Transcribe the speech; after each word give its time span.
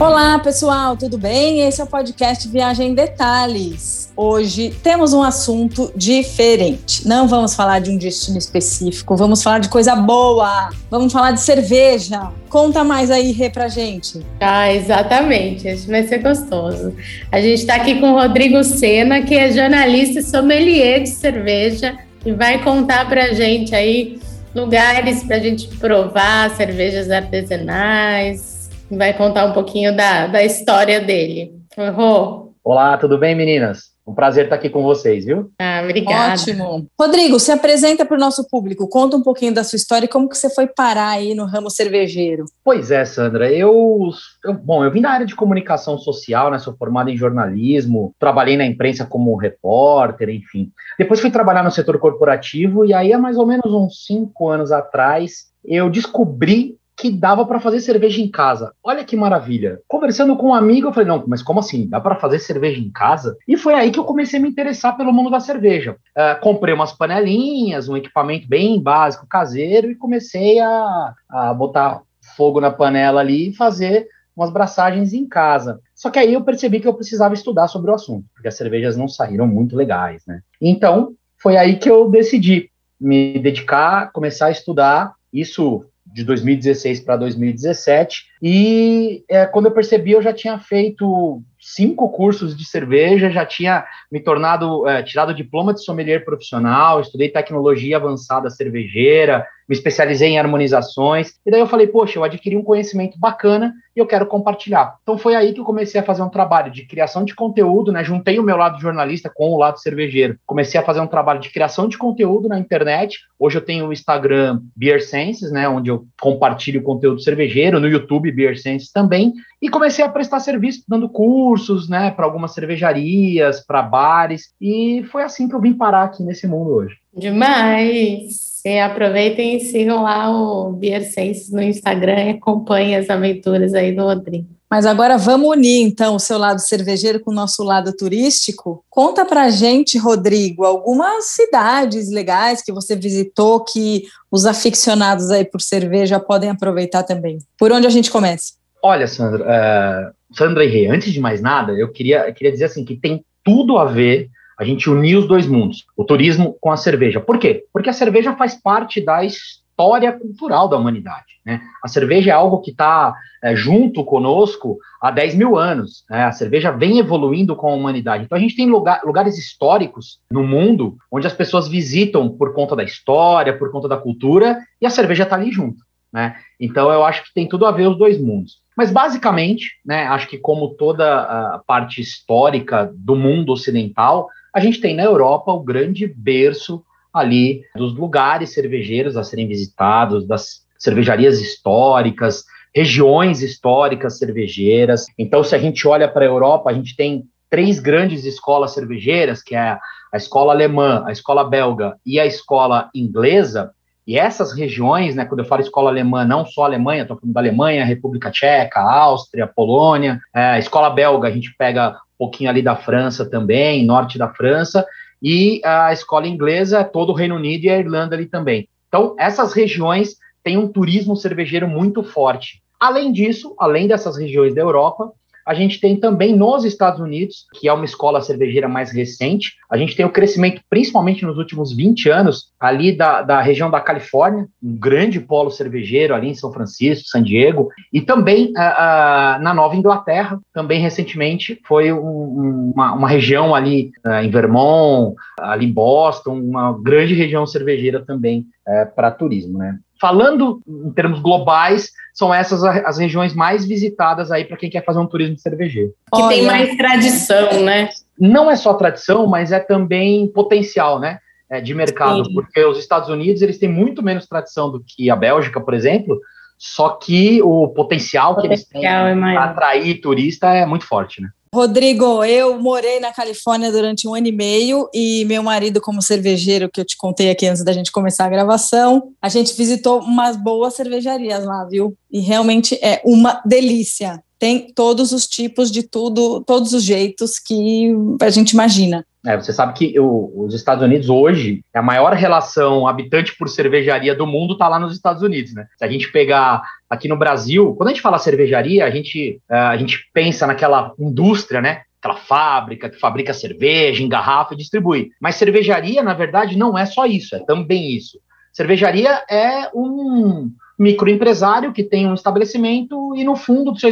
Olá, 0.00 0.38
pessoal, 0.38 0.96
tudo 0.96 1.18
bem? 1.18 1.60
Esse 1.60 1.78
é 1.82 1.84
o 1.84 1.86
podcast 1.86 2.48
Viagem 2.48 2.88
em 2.88 2.94
Detalhes. 2.94 4.10
Hoje 4.16 4.74
temos 4.82 5.12
um 5.12 5.22
assunto 5.22 5.92
diferente. 5.94 7.06
Não 7.06 7.28
vamos 7.28 7.54
falar 7.54 7.80
de 7.80 7.90
um 7.90 7.98
destino 7.98 8.38
específico, 8.38 9.14
vamos 9.14 9.42
falar 9.42 9.58
de 9.58 9.68
coisa 9.68 9.94
boa. 9.94 10.70
Vamos 10.90 11.12
falar 11.12 11.32
de 11.32 11.42
cerveja. 11.42 12.32
Conta 12.48 12.82
mais 12.82 13.10
aí, 13.10 13.30
Rê, 13.30 13.50
pra 13.50 13.68
gente. 13.68 14.24
Ah, 14.40 14.72
exatamente. 14.72 15.68
Acho 15.68 15.82
que 15.82 15.90
vai 15.90 16.08
ser 16.08 16.22
gostoso. 16.22 16.94
A 17.30 17.38
gente 17.38 17.60
está 17.60 17.74
aqui 17.74 18.00
com 18.00 18.12
o 18.12 18.14
Rodrigo 18.14 18.64
Sena, 18.64 19.20
que 19.20 19.34
é 19.34 19.52
jornalista 19.52 20.20
e 20.20 20.22
sommelier 20.22 21.02
de 21.02 21.10
cerveja, 21.10 21.94
e 22.24 22.32
vai 22.32 22.64
contar 22.64 23.06
pra 23.06 23.34
gente 23.34 23.74
aí 23.74 24.18
lugares 24.54 25.22
para 25.24 25.36
a 25.36 25.40
gente 25.40 25.68
provar 25.76 26.56
cervejas 26.56 27.10
artesanais, 27.10 28.49
vai 28.90 29.14
contar 29.16 29.46
um 29.46 29.52
pouquinho 29.52 29.94
da, 29.94 30.26
da 30.26 30.42
história 30.42 31.00
dele. 31.00 31.54
Rô. 31.94 32.50
Olá, 32.62 32.98
tudo 32.98 33.16
bem, 33.16 33.34
meninas? 33.34 33.90
Um 34.06 34.14
prazer 34.14 34.44
estar 34.44 34.56
aqui 34.56 34.68
com 34.68 34.82
vocês, 34.82 35.24
viu? 35.24 35.50
Ah, 35.60 35.82
obrigada. 35.84 36.34
Ótimo. 36.34 36.86
Rodrigo, 36.98 37.38
se 37.38 37.52
apresenta 37.52 38.04
para 38.04 38.16
o 38.16 38.20
nosso 38.20 38.46
público, 38.48 38.88
conta 38.88 39.16
um 39.16 39.22
pouquinho 39.22 39.54
da 39.54 39.62
sua 39.62 39.76
história 39.76 40.06
e 40.06 40.08
como 40.08 40.28
que 40.28 40.36
você 40.36 40.52
foi 40.52 40.66
parar 40.66 41.10
aí 41.10 41.32
no 41.32 41.44
ramo 41.44 41.70
cervejeiro. 41.70 42.44
Pois 42.64 42.90
é, 42.90 43.04
Sandra, 43.04 43.50
eu, 43.50 44.10
eu 44.44 44.54
bom, 44.54 44.84
eu 44.84 44.90
vim 44.90 45.00
da 45.00 45.10
área 45.10 45.26
de 45.26 45.36
comunicação 45.36 45.96
social, 45.96 46.50
né, 46.50 46.58
sou 46.58 46.74
formado 46.76 47.08
em 47.08 47.16
jornalismo, 47.16 48.12
trabalhei 48.18 48.56
na 48.56 48.66
imprensa 48.66 49.06
como 49.06 49.36
repórter, 49.36 50.28
enfim. 50.28 50.70
Depois 50.98 51.20
fui 51.20 51.30
trabalhar 51.30 51.62
no 51.62 51.70
setor 51.70 51.98
corporativo 51.98 52.84
e 52.84 52.92
aí 52.92 53.12
há 53.12 53.18
mais 53.18 53.38
ou 53.38 53.46
menos 53.46 53.72
uns 53.72 54.04
cinco 54.04 54.48
anos 54.48 54.72
atrás 54.72 55.50
eu 55.64 55.88
descobri 55.88 56.79
que 57.00 57.10
dava 57.10 57.46
para 57.46 57.58
fazer 57.58 57.80
cerveja 57.80 58.20
em 58.20 58.30
casa. 58.30 58.74
Olha 58.84 59.02
que 59.02 59.16
maravilha. 59.16 59.80
Conversando 59.88 60.36
com 60.36 60.48
um 60.48 60.54
amigo, 60.54 60.88
eu 60.88 60.92
falei: 60.92 61.08
não, 61.08 61.24
mas 61.26 61.42
como 61.42 61.60
assim? 61.60 61.88
Dá 61.88 61.98
para 61.98 62.16
fazer 62.16 62.38
cerveja 62.38 62.78
em 62.78 62.90
casa? 62.90 63.38
E 63.48 63.56
foi 63.56 63.72
aí 63.72 63.90
que 63.90 63.98
eu 63.98 64.04
comecei 64.04 64.38
a 64.38 64.42
me 64.42 64.50
interessar 64.50 64.96
pelo 64.98 65.12
mundo 65.12 65.30
da 65.30 65.40
cerveja. 65.40 65.96
Uh, 66.16 66.38
comprei 66.42 66.74
umas 66.74 66.92
panelinhas, 66.92 67.88
um 67.88 67.96
equipamento 67.96 68.46
bem 68.46 68.78
básico, 68.78 69.26
caseiro, 69.26 69.90
e 69.90 69.94
comecei 69.94 70.60
a, 70.60 71.14
a 71.30 71.54
botar 71.54 72.02
fogo 72.36 72.60
na 72.60 72.70
panela 72.70 73.20
ali 73.20 73.48
e 73.48 73.56
fazer 73.56 74.06
umas 74.36 74.50
braçagens 74.50 75.14
em 75.14 75.26
casa. 75.26 75.80
Só 75.94 76.10
que 76.10 76.18
aí 76.18 76.34
eu 76.34 76.42
percebi 76.42 76.80
que 76.80 76.88
eu 76.88 76.94
precisava 76.94 77.32
estudar 77.32 77.66
sobre 77.68 77.90
o 77.90 77.94
assunto, 77.94 78.26
porque 78.34 78.48
as 78.48 78.56
cervejas 78.56 78.96
não 78.96 79.08
saíram 79.08 79.46
muito 79.46 79.74
legais, 79.74 80.22
né? 80.26 80.40
Então, 80.60 81.14
foi 81.38 81.56
aí 81.56 81.76
que 81.76 81.90
eu 81.90 82.10
decidi 82.10 82.70
me 83.00 83.38
dedicar, 83.38 84.12
começar 84.12 84.46
a 84.46 84.50
estudar. 84.50 85.14
Isso 85.32 85.84
de 86.12 86.24
2016 86.24 87.00
para 87.00 87.16
2017. 87.16 88.26
E 88.42 89.24
é, 89.28 89.46
quando 89.46 89.66
eu 89.66 89.72
percebi, 89.72 90.12
eu 90.12 90.22
já 90.22 90.32
tinha 90.32 90.58
feito 90.58 91.42
cinco 91.60 92.08
cursos 92.08 92.56
de 92.56 92.64
cerveja, 92.64 93.30
já 93.30 93.44
tinha 93.44 93.84
me 94.10 94.20
tornado, 94.20 94.88
é, 94.88 95.02
tirado 95.02 95.34
diploma 95.34 95.74
de 95.74 95.84
sommelier 95.84 96.24
profissional, 96.24 97.00
estudei 97.00 97.28
tecnologia 97.28 97.96
avançada 97.96 98.48
cervejeira, 98.48 99.46
me 99.68 99.76
especializei 99.76 100.30
em 100.30 100.38
harmonizações, 100.38 101.34
e 101.46 101.50
daí 101.50 101.60
eu 101.60 101.66
falei, 101.66 101.86
poxa, 101.86 102.18
eu 102.18 102.24
adquiri 102.24 102.56
um 102.56 102.64
conhecimento 102.64 103.16
bacana 103.16 103.72
e 103.94 104.00
eu 104.00 104.06
quero 104.06 104.26
compartilhar. 104.26 104.96
Então 105.02 105.16
foi 105.16 105.36
aí 105.36 105.52
que 105.52 105.60
eu 105.60 105.64
comecei 105.64 106.00
a 106.00 106.04
fazer 106.04 106.22
um 106.22 106.28
trabalho 106.28 106.72
de 106.72 106.84
criação 106.86 107.24
de 107.24 107.36
conteúdo, 107.36 107.92
né? 107.92 108.02
Juntei 108.02 108.40
o 108.40 108.42
meu 108.42 108.56
lado 108.56 108.80
jornalista 108.80 109.30
com 109.32 109.50
o 109.50 109.56
lado 109.56 109.78
cervejeiro. 109.78 110.36
Comecei 110.44 110.80
a 110.80 110.82
fazer 110.82 111.00
um 111.00 111.06
trabalho 111.06 111.38
de 111.38 111.50
criação 111.50 111.86
de 111.86 111.96
conteúdo 111.96 112.48
na 112.48 112.58
internet. 112.58 113.18
Hoje 113.38 113.58
eu 113.58 113.64
tenho 113.64 113.86
o 113.86 113.92
Instagram 113.92 114.60
Beer 114.74 115.00
Senses, 115.00 115.52
né? 115.52 115.68
Onde 115.68 115.88
eu 115.88 116.04
compartilho 116.20 116.82
conteúdo 116.82 117.20
cervejeiro, 117.20 117.78
no 117.78 117.86
YouTube 117.86 118.32
Beer 118.32 118.58
Senses 118.58 118.90
também. 118.90 119.34
E 119.62 119.68
comecei 119.68 120.04
a 120.04 120.08
prestar 120.08 120.40
serviço, 120.40 120.82
dando 120.88 121.08
cursos, 121.50 121.88
né? 121.88 122.12
Para 122.12 122.24
algumas 122.24 122.52
cervejarias, 122.52 123.60
para 123.66 123.82
bares. 123.82 124.50
E 124.60 125.04
foi 125.10 125.24
assim 125.24 125.48
que 125.48 125.54
eu 125.54 125.60
vim 125.60 125.72
parar 125.72 126.04
aqui 126.04 126.22
nesse 126.22 126.46
mundo 126.46 126.70
hoje. 126.70 126.94
Demais! 127.12 128.62
E 128.64 128.78
aproveitem 128.78 129.56
e 129.56 129.60
sigam 129.60 130.02
lá 130.02 130.30
o 130.30 130.72
Beer 130.72 131.02
Sense 131.02 131.52
no 131.52 131.60
Instagram 131.60 132.24
e 132.24 132.30
acompanhem 132.30 132.94
as 132.94 133.10
aventuras 133.10 133.74
aí 133.74 133.92
do 133.92 134.04
Rodrigo. 134.04 134.46
Mas 134.70 134.86
agora 134.86 135.18
vamos 135.18 135.48
unir 135.48 135.82
então 135.82 136.14
o 136.14 136.20
seu 136.20 136.38
lado 136.38 136.60
cervejeiro 136.60 137.18
com 137.18 137.32
o 137.32 137.34
nosso 137.34 137.64
lado 137.64 137.92
turístico. 137.92 138.84
Conta 138.88 139.24
pra 139.24 139.50
gente, 139.50 139.98
Rodrigo, 139.98 140.64
algumas 140.64 141.30
cidades 141.30 142.08
legais 142.12 142.62
que 142.62 142.70
você 142.70 142.94
visitou 142.94 143.64
que 143.64 144.04
os 144.30 144.46
aficionados 144.46 145.30
aí 145.30 145.44
por 145.44 145.60
cerveja 145.60 146.20
podem 146.20 146.50
aproveitar 146.50 147.02
também. 147.02 147.38
Por 147.58 147.72
onde 147.72 147.88
a 147.88 147.90
gente 147.90 148.10
começa? 148.10 148.52
Olha, 148.82 149.08
Sandra, 149.08 149.44
uh, 149.44 150.19
Sandra 150.32 150.64
e 150.64 150.68
Rê, 150.68 150.86
antes 150.86 151.12
de 151.12 151.20
mais 151.20 151.40
nada, 151.40 151.72
eu 151.72 151.90
queria, 151.90 152.28
eu 152.28 152.34
queria 152.34 152.52
dizer 152.52 152.66
assim 152.66 152.84
que 152.84 152.96
tem 152.96 153.24
tudo 153.44 153.78
a 153.78 153.84
ver 153.84 154.30
a 154.58 154.64
gente 154.64 154.90
unir 154.90 155.16
os 155.16 155.26
dois 155.26 155.46
mundos, 155.46 155.86
o 155.96 156.04
turismo 156.04 156.54
com 156.60 156.70
a 156.70 156.76
cerveja. 156.76 157.18
Por 157.18 157.38
quê? 157.38 157.64
Porque 157.72 157.88
a 157.88 157.94
cerveja 157.94 158.36
faz 158.36 158.54
parte 158.54 159.00
da 159.00 159.24
história 159.24 160.12
cultural 160.12 160.68
da 160.68 160.76
humanidade. 160.76 161.40
Né? 161.44 161.62
A 161.82 161.88
cerveja 161.88 162.30
é 162.30 162.34
algo 162.34 162.60
que 162.60 162.70
está 162.70 163.14
é, 163.42 163.56
junto 163.56 164.04
conosco 164.04 164.78
há 165.00 165.10
10 165.10 165.34
mil 165.34 165.56
anos. 165.56 166.04
Né? 166.10 166.24
A 166.24 166.32
cerveja 166.32 166.70
vem 166.70 166.98
evoluindo 166.98 167.56
com 167.56 167.68
a 167.68 167.74
humanidade. 167.74 168.24
Então 168.24 168.36
a 168.36 168.40
gente 168.40 168.54
tem 168.54 168.66
lugar, 168.66 169.00
lugares 169.02 169.38
históricos 169.38 170.20
no 170.30 170.42
mundo 170.42 170.98
onde 171.10 171.26
as 171.26 171.32
pessoas 171.32 171.66
visitam 171.66 172.28
por 172.28 172.52
conta 172.52 172.76
da 172.76 172.84
história, 172.84 173.56
por 173.56 173.72
conta 173.72 173.88
da 173.88 173.96
cultura, 173.96 174.58
e 174.78 174.84
a 174.84 174.90
cerveja 174.90 175.22
está 175.22 175.36
ali 175.36 175.50
junto. 175.50 175.82
Né? 176.12 176.36
Então 176.60 176.92
eu 176.92 177.02
acho 177.02 177.24
que 177.24 177.32
tem 177.32 177.48
tudo 177.48 177.64
a 177.64 177.72
ver 177.72 177.88
os 177.88 177.96
dois 177.96 178.20
mundos. 178.20 178.59
Mas 178.76 178.90
basicamente, 178.90 179.72
né, 179.84 180.04
acho 180.06 180.28
que 180.28 180.38
como 180.38 180.74
toda 180.74 181.22
a 181.54 181.58
parte 181.66 182.00
histórica 182.00 182.90
do 182.94 183.14
mundo 183.14 183.52
ocidental, 183.52 184.28
a 184.54 184.60
gente 184.60 184.80
tem 184.80 184.94
na 184.94 185.04
Europa 185.04 185.52
o 185.52 185.62
grande 185.62 186.06
berço 186.06 186.82
ali 187.12 187.62
dos 187.74 187.94
lugares 187.94 188.52
cervejeiros 188.52 189.16
a 189.16 189.24
serem 189.24 189.46
visitados, 189.46 190.26
das 190.26 190.64
cervejarias 190.78 191.40
históricas, 191.40 192.44
regiões 192.74 193.42
históricas 193.42 194.18
cervejeiras. 194.18 195.06
Então, 195.18 195.42
se 195.42 195.54
a 195.54 195.58
gente 195.58 195.86
olha 195.86 196.08
para 196.08 196.24
a 196.24 196.28
Europa, 196.28 196.70
a 196.70 196.72
gente 196.72 196.96
tem 196.96 197.24
três 197.50 197.80
grandes 197.80 198.24
escolas 198.24 198.72
cervejeiras, 198.72 199.42
que 199.42 199.54
é 199.54 199.76
a 200.12 200.16
escola 200.16 200.52
alemã, 200.52 201.04
a 201.06 201.12
escola 201.12 201.44
belga 201.44 201.96
e 202.06 202.18
a 202.18 202.26
escola 202.26 202.88
inglesa. 202.94 203.72
E 204.10 204.18
essas 204.18 204.52
regiões, 204.52 205.14
né, 205.14 205.24
quando 205.24 205.38
eu 205.38 205.44
falo 205.44 205.60
escola 205.60 205.88
alemã, 205.88 206.24
não 206.24 206.44
só 206.44 206.64
Alemanha, 206.64 207.02
estou 207.02 207.16
falando 207.16 207.32
da 207.32 207.40
Alemanha, 207.40 207.84
República 207.84 208.28
Tcheca, 208.28 208.80
Áustria, 208.80 209.46
Polônia, 209.46 210.18
é, 210.34 210.58
escola 210.58 210.90
belga, 210.90 211.28
a 211.28 211.30
gente 211.30 211.54
pega 211.56 211.96
pouquinho 212.18 212.50
ali 212.50 212.60
da 212.60 212.74
França 212.74 213.24
também, 213.24 213.86
norte 213.86 214.18
da 214.18 214.28
França, 214.28 214.84
e 215.22 215.60
a 215.64 215.92
escola 215.92 216.26
inglesa, 216.26 216.82
todo 216.82 217.10
o 217.10 217.14
Reino 217.14 217.36
Unido 217.36 217.66
e 217.66 217.70
a 217.70 217.78
Irlanda 217.78 218.16
ali 218.16 218.26
também. 218.26 218.68
Então, 218.88 219.14
essas 219.16 219.52
regiões 219.52 220.16
têm 220.42 220.58
um 220.58 220.66
turismo 220.66 221.14
cervejeiro 221.14 221.68
muito 221.68 222.02
forte. 222.02 222.60
Além 222.80 223.12
disso, 223.12 223.54
além 223.60 223.86
dessas 223.86 224.18
regiões 224.18 224.56
da 224.56 224.60
Europa, 224.60 225.12
a 225.50 225.54
gente 225.54 225.80
tem 225.80 225.96
também 225.96 226.36
nos 226.36 226.64
Estados 226.64 227.00
Unidos, 227.00 227.44
que 227.58 227.68
é 227.68 227.72
uma 227.72 227.84
escola 227.84 228.20
cervejeira 228.20 228.68
mais 228.68 228.92
recente, 228.92 229.56
a 229.68 229.76
gente 229.76 229.96
tem 229.96 230.06
o 230.06 230.12
crescimento, 230.12 230.62
principalmente 230.70 231.24
nos 231.24 231.38
últimos 231.38 231.74
20 231.74 232.08
anos, 232.08 232.52
ali 232.60 232.96
da, 232.96 233.20
da 233.22 233.40
região 233.40 233.68
da 233.68 233.80
Califórnia, 233.80 234.46
um 234.62 234.78
grande 234.78 235.18
polo 235.18 235.50
cervejeiro 235.50 236.14
ali 236.14 236.28
em 236.28 236.36
São 236.36 236.52
Francisco, 236.52 237.08
San 237.08 237.24
Diego, 237.24 237.68
e 237.92 238.00
também 238.00 238.52
na 238.52 239.52
Nova 239.52 239.74
Inglaterra, 239.74 240.38
também 240.54 240.80
recentemente, 240.80 241.60
foi 241.66 241.92
um, 241.92 242.70
uma, 242.72 242.92
uma, 242.92 243.08
região 243.08 243.52
ali 243.52 243.90
uh, 244.06 244.22
em 244.22 244.30
Vermont, 244.30 245.16
ali 245.40 245.66
em 245.66 245.72
Boston, 245.72 246.38
uma 246.38 246.80
grande 246.80 247.12
região 247.12 247.44
cervejeira 247.44 248.04
também 248.04 248.46
eh, 248.68 248.84
para 248.84 249.10
turismo, 249.10 249.58
né? 249.58 249.80
Falando 250.00 250.62
em 250.66 250.92
termos 250.92 251.20
globais, 251.20 251.90
são 252.14 252.32
essas 252.32 252.64
as 252.64 252.98
regiões 252.98 253.34
mais 253.34 253.66
visitadas 253.66 254.32
aí 254.32 254.44
para 254.44 254.56
quem 254.56 254.70
quer 254.70 254.84
fazer 254.84 254.98
um 254.98 255.06
turismo 255.06 255.38
cervejeiro. 255.38 255.92
Que 256.12 256.22
Olha, 256.22 256.28
tem 256.28 256.46
mais 256.46 256.76
tradição, 256.76 257.62
né? 257.62 257.90
Não 258.18 258.50
é 258.50 258.56
só 258.56 258.74
tradição, 258.74 259.26
mas 259.26 259.52
é 259.52 259.60
também 259.60 260.26
potencial, 260.28 260.98
né? 260.98 261.18
É, 261.48 261.60
de 261.60 261.74
mercado, 261.74 262.24
Sim. 262.24 262.32
porque 262.32 262.64
os 262.64 262.78
Estados 262.78 263.08
Unidos 263.08 263.42
eles 263.42 263.58
têm 263.58 263.68
muito 263.68 264.04
menos 264.04 264.26
tradição 264.26 264.70
do 264.70 264.84
que 264.86 265.10
a 265.10 265.16
Bélgica, 265.16 265.60
por 265.60 265.74
exemplo, 265.74 266.20
só 266.56 266.90
que 266.90 267.42
o 267.42 267.66
potencial, 267.68 268.36
potencial 268.36 268.36
que 268.36 268.46
eles 268.46 268.64
têm 268.64 268.86
é 268.86 269.14
para 269.16 269.44
atrair 269.44 270.00
turista 270.00 270.46
é 270.54 270.64
muito 270.64 270.86
forte, 270.86 271.20
né? 271.20 271.28
Rodrigo, 271.52 272.24
eu 272.24 272.60
morei 272.60 273.00
na 273.00 273.12
Califórnia 273.12 273.72
durante 273.72 274.06
um 274.06 274.14
ano 274.14 274.28
e 274.28 274.32
meio 274.32 274.88
e 274.94 275.24
meu 275.24 275.42
marido, 275.42 275.80
como 275.80 276.00
cervejeiro, 276.00 276.70
que 276.70 276.80
eu 276.80 276.84
te 276.84 276.96
contei 276.96 277.28
aqui 277.28 277.44
antes 277.44 277.64
da 277.64 277.72
gente 277.72 277.90
começar 277.90 278.26
a 278.26 278.28
gravação, 278.28 279.12
a 279.20 279.28
gente 279.28 279.52
visitou 279.54 279.98
umas 280.00 280.36
boas 280.36 280.74
cervejarias 280.74 281.44
lá, 281.44 281.64
viu? 281.64 281.96
E 282.08 282.20
realmente 282.20 282.78
é 282.80 283.02
uma 283.04 283.42
delícia. 283.44 284.22
Tem 284.38 284.72
todos 284.72 285.10
os 285.10 285.26
tipos 285.26 285.72
de 285.72 285.82
tudo, 285.82 286.40
todos 286.46 286.72
os 286.72 286.84
jeitos 286.84 287.40
que 287.40 287.92
a 288.22 288.30
gente 288.30 288.52
imagina. 288.52 289.04
É, 289.26 289.36
você 289.36 289.52
sabe 289.52 289.74
que 289.74 290.00
os 290.00 290.54
Estados 290.54 290.82
Unidos 290.82 291.10
hoje, 291.10 291.62
a 291.74 291.82
maior 291.82 292.14
relação 292.14 292.86
habitante 292.86 293.36
por 293.36 293.48
cervejaria 293.48 294.14
do 294.14 294.26
mundo 294.26 294.54
está 294.54 294.66
lá 294.66 294.78
nos 294.78 294.94
Estados 294.94 295.22
Unidos, 295.22 295.52
né? 295.52 295.66
Se 295.76 295.84
a 295.84 295.88
gente 295.88 296.10
pegar 296.10 296.62
aqui 296.88 297.06
no 297.06 297.18
Brasil, 297.18 297.74
quando 297.76 297.88
a 297.88 297.92
gente 297.92 298.02
fala 298.02 298.18
cervejaria, 298.18 298.84
a 298.84 298.90
gente, 298.90 299.38
uh, 299.50 299.54
a 299.54 299.76
gente 299.76 300.08
pensa 300.14 300.46
naquela 300.46 300.94
indústria, 300.98 301.60
né? 301.60 301.82
Aquela 302.02 302.16
fábrica 302.16 302.88
que 302.88 302.98
fabrica 302.98 303.34
cerveja, 303.34 304.02
engarrafa 304.02 304.54
e 304.54 304.56
distribui. 304.56 305.10
Mas 305.20 305.36
cervejaria, 305.36 306.02
na 306.02 306.14
verdade, 306.14 306.56
não 306.56 306.78
é 306.78 306.86
só 306.86 307.04
isso, 307.04 307.36
é 307.36 307.40
também 307.40 307.94
isso. 307.94 308.18
Cervejaria 308.54 309.22
é 309.30 309.68
um 309.74 310.50
microempresário 310.80 311.74
que 311.74 311.84
tem 311.84 312.06
um 312.06 312.14
estabelecimento 312.14 313.14
e 313.14 313.22
no 313.22 313.36
fundo 313.36 313.70
do 313.70 313.78
seu, 313.78 313.90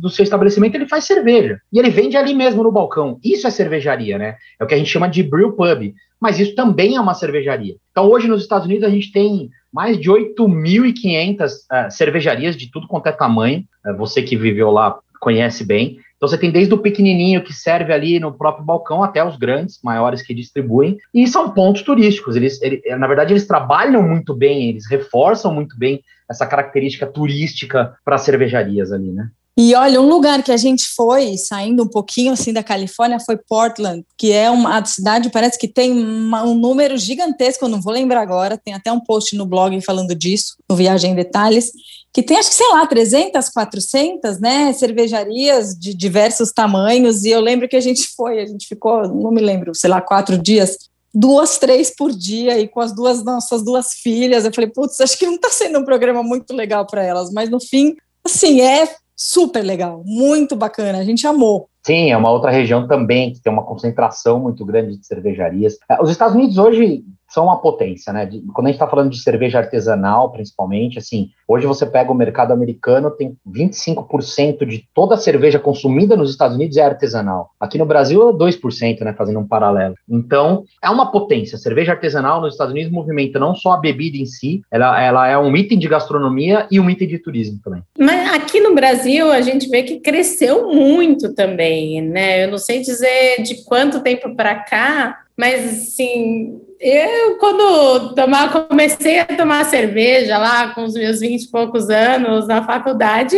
do 0.00 0.10
seu 0.10 0.24
estabelecimento 0.24 0.74
ele 0.74 0.88
faz 0.88 1.04
cerveja. 1.04 1.60
E 1.72 1.78
ele 1.78 1.88
vende 1.88 2.16
ali 2.16 2.34
mesmo 2.34 2.64
no 2.64 2.72
balcão. 2.72 3.20
Isso 3.22 3.46
é 3.46 3.50
cervejaria, 3.50 4.18
né? 4.18 4.34
É 4.58 4.64
o 4.64 4.66
que 4.66 4.74
a 4.74 4.76
gente 4.76 4.90
chama 4.90 5.08
de 5.08 5.22
brew 5.22 5.52
pub. 5.52 5.94
Mas 6.20 6.40
isso 6.40 6.56
também 6.56 6.96
é 6.96 7.00
uma 7.00 7.14
cervejaria. 7.14 7.76
Então 7.92 8.10
hoje 8.10 8.26
nos 8.26 8.42
Estados 8.42 8.66
Unidos 8.66 8.82
a 8.82 8.90
gente 8.90 9.12
tem 9.12 9.48
mais 9.72 10.00
de 10.00 10.10
8.500 10.10 11.40
uh, 11.40 11.46
eh, 11.70 11.90
cervejarias 11.90 12.56
de 12.56 12.72
tudo 12.72 12.88
quanto 12.88 13.06
é 13.06 13.12
tamanho. 13.12 13.62
Uh, 13.86 13.96
você 13.96 14.20
que 14.20 14.36
viveu 14.36 14.72
lá 14.72 14.98
conhece 15.20 15.64
bem. 15.64 15.98
Então 16.16 16.28
você 16.28 16.38
tem 16.38 16.50
desde 16.50 16.72
o 16.72 16.78
pequenininho 16.78 17.44
que 17.44 17.52
serve 17.52 17.92
ali 17.92 18.18
no 18.18 18.32
próprio 18.32 18.64
balcão 18.64 19.02
até 19.02 19.22
os 19.24 19.36
grandes, 19.36 19.78
maiores 19.82 20.22
que 20.22 20.34
distribuem, 20.34 20.96
e 21.12 21.26
são 21.26 21.50
pontos 21.50 21.82
turísticos. 21.82 22.36
Eles, 22.36 22.60
ele, 22.62 22.82
na 22.96 23.06
verdade, 23.06 23.32
eles 23.32 23.46
trabalham 23.46 24.02
muito 24.02 24.34
bem, 24.34 24.70
eles 24.70 24.86
reforçam 24.88 25.52
muito 25.52 25.78
bem 25.78 26.02
essa 26.28 26.46
característica 26.46 27.06
turística 27.06 27.96
para 28.04 28.18
cervejarias 28.18 28.92
ali, 28.92 29.12
né? 29.12 29.30
E 29.58 29.74
olha, 29.74 30.02
um 30.02 30.06
lugar 30.06 30.42
que 30.42 30.52
a 30.52 30.56
gente 30.58 30.84
foi, 30.94 31.38
saindo 31.38 31.82
um 31.82 31.88
pouquinho 31.88 32.32
assim 32.32 32.52
da 32.52 32.62
Califórnia, 32.62 33.18
foi 33.18 33.38
Portland, 33.38 34.04
que 34.18 34.30
é 34.30 34.50
uma 34.50 34.84
cidade, 34.84 35.30
parece 35.30 35.58
que 35.58 35.66
tem 35.66 35.92
uma, 35.92 36.42
um 36.42 36.54
número 36.54 36.98
gigantesco, 36.98 37.64
eu 37.64 37.68
não 37.70 37.80
vou 37.80 37.90
lembrar 37.90 38.20
agora, 38.20 38.60
tem 38.62 38.74
até 38.74 38.92
um 38.92 39.00
post 39.00 39.34
no 39.34 39.46
blog 39.46 39.80
falando 39.80 40.14
disso, 40.14 40.56
no 40.68 40.76
Viagem 40.76 41.12
em 41.12 41.14
Detalhes, 41.14 41.70
que 42.12 42.22
tem, 42.22 42.36
acho 42.36 42.50
que, 42.50 42.54
sei 42.54 42.68
lá, 42.68 42.86
300, 42.86 43.48
400, 43.48 44.38
né, 44.40 44.74
cervejarias 44.74 45.74
de 45.74 45.94
diversos 45.94 46.52
tamanhos, 46.52 47.24
e 47.24 47.30
eu 47.30 47.40
lembro 47.40 47.66
que 47.66 47.76
a 47.76 47.80
gente 47.80 48.08
foi, 48.14 48.42
a 48.42 48.46
gente 48.46 48.68
ficou, 48.68 49.08
não 49.08 49.30
me 49.30 49.40
lembro, 49.40 49.74
sei 49.74 49.88
lá, 49.88 50.02
quatro 50.02 50.36
dias, 50.36 50.76
duas, 51.14 51.56
três 51.56 51.90
por 51.96 52.12
dia, 52.12 52.58
e 52.58 52.68
com 52.68 52.80
as 52.80 52.94
duas 52.94 53.24
nossas 53.24 53.64
duas 53.64 53.94
filhas, 53.94 54.44
eu 54.44 54.52
falei, 54.52 54.68
putz, 54.68 55.00
acho 55.00 55.18
que 55.18 55.24
não 55.24 55.36
está 55.36 55.48
sendo 55.48 55.78
um 55.78 55.84
programa 55.84 56.22
muito 56.22 56.52
legal 56.52 56.86
para 56.86 57.02
elas, 57.02 57.30
mas 57.32 57.48
no 57.48 57.58
fim, 57.58 57.96
assim, 58.22 58.60
é 58.60 58.86
super 59.16 59.64
legal, 59.64 60.02
muito 60.04 60.54
bacana, 60.54 60.98
a 60.98 61.04
gente 61.04 61.26
amou. 61.26 61.68
Sim, 61.84 62.10
é 62.10 62.16
uma 62.16 62.30
outra 62.30 62.50
região 62.50 62.86
também 62.86 63.32
que 63.32 63.40
tem 63.40 63.52
uma 63.52 63.64
concentração 63.64 64.40
muito 64.40 64.64
grande 64.64 64.98
de 64.98 65.06
cervejarias. 65.06 65.78
É, 65.88 66.02
os 66.02 66.10
Estados 66.10 66.34
Unidos 66.34 66.58
hoje 66.58 67.04
são 67.28 67.44
uma 67.44 67.60
potência, 67.60 68.12
né? 68.12 68.26
De, 68.26 68.40
quando 68.52 68.66
a 68.66 68.70
gente 68.70 68.76
está 68.76 68.88
falando 68.88 69.10
de 69.10 69.20
cerveja 69.20 69.58
artesanal, 69.58 70.30
principalmente, 70.30 70.98
assim, 70.98 71.30
hoje 71.46 71.66
você 71.66 71.84
pega 71.84 72.10
o 72.10 72.14
mercado 72.14 72.52
americano, 72.52 73.10
tem 73.10 73.36
25% 73.48 74.64
de 74.64 74.84
toda 74.94 75.14
a 75.14 75.18
cerveja 75.18 75.58
consumida 75.58 76.16
nos 76.16 76.30
Estados 76.30 76.56
Unidos 76.56 76.76
é 76.76 76.82
artesanal. 76.82 77.50
Aqui 77.58 77.78
no 77.78 77.86
Brasil 77.86 78.30
é 78.30 78.32
2%, 78.32 79.00
né? 79.00 79.12
Fazendo 79.12 79.40
um 79.40 79.46
paralelo. 79.46 79.94
Então, 80.08 80.64
é 80.82 80.88
uma 80.88 81.10
potência. 81.10 81.58
Cerveja 81.58 81.92
artesanal 81.92 82.40
nos 82.40 82.54
Estados 82.54 82.72
Unidos 82.72 82.92
movimenta 82.92 83.38
não 83.38 83.54
só 83.54 83.72
a 83.72 83.78
bebida 83.78 84.16
em 84.16 84.26
si, 84.26 84.62
ela, 84.70 85.00
ela 85.02 85.28
é 85.28 85.36
um 85.36 85.54
item 85.56 85.78
de 85.78 85.88
gastronomia 85.88 86.66
e 86.70 86.78
um 86.78 86.88
item 86.88 87.08
de 87.08 87.18
turismo 87.18 87.58
também. 87.62 87.82
Mas 87.98 88.34
aqui 88.34 88.60
no 88.60 88.74
Brasil, 88.74 89.30
a 89.30 89.40
gente 89.40 89.68
vê 89.68 89.82
que 89.82 90.00
cresceu 90.00 90.72
muito 90.72 91.34
também, 91.34 92.00
né? 92.00 92.44
Eu 92.44 92.50
não 92.50 92.58
sei 92.58 92.80
dizer 92.80 93.42
de 93.42 93.64
quanto 93.64 94.00
tempo 94.00 94.34
para 94.34 94.54
cá, 94.54 95.25
mas 95.36 95.64
assim, 95.64 96.60
eu, 96.80 97.36
quando 97.38 98.14
tomar, 98.14 98.68
comecei 98.68 99.18
a 99.18 99.24
tomar 99.24 99.64
cerveja 99.64 100.38
lá 100.38 100.74
com 100.74 100.84
os 100.84 100.94
meus 100.94 101.20
20 101.20 101.42
e 101.42 101.50
poucos 101.50 101.90
anos 101.90 102.46
na 102.46 102.64
faculdade, 102.64 103.36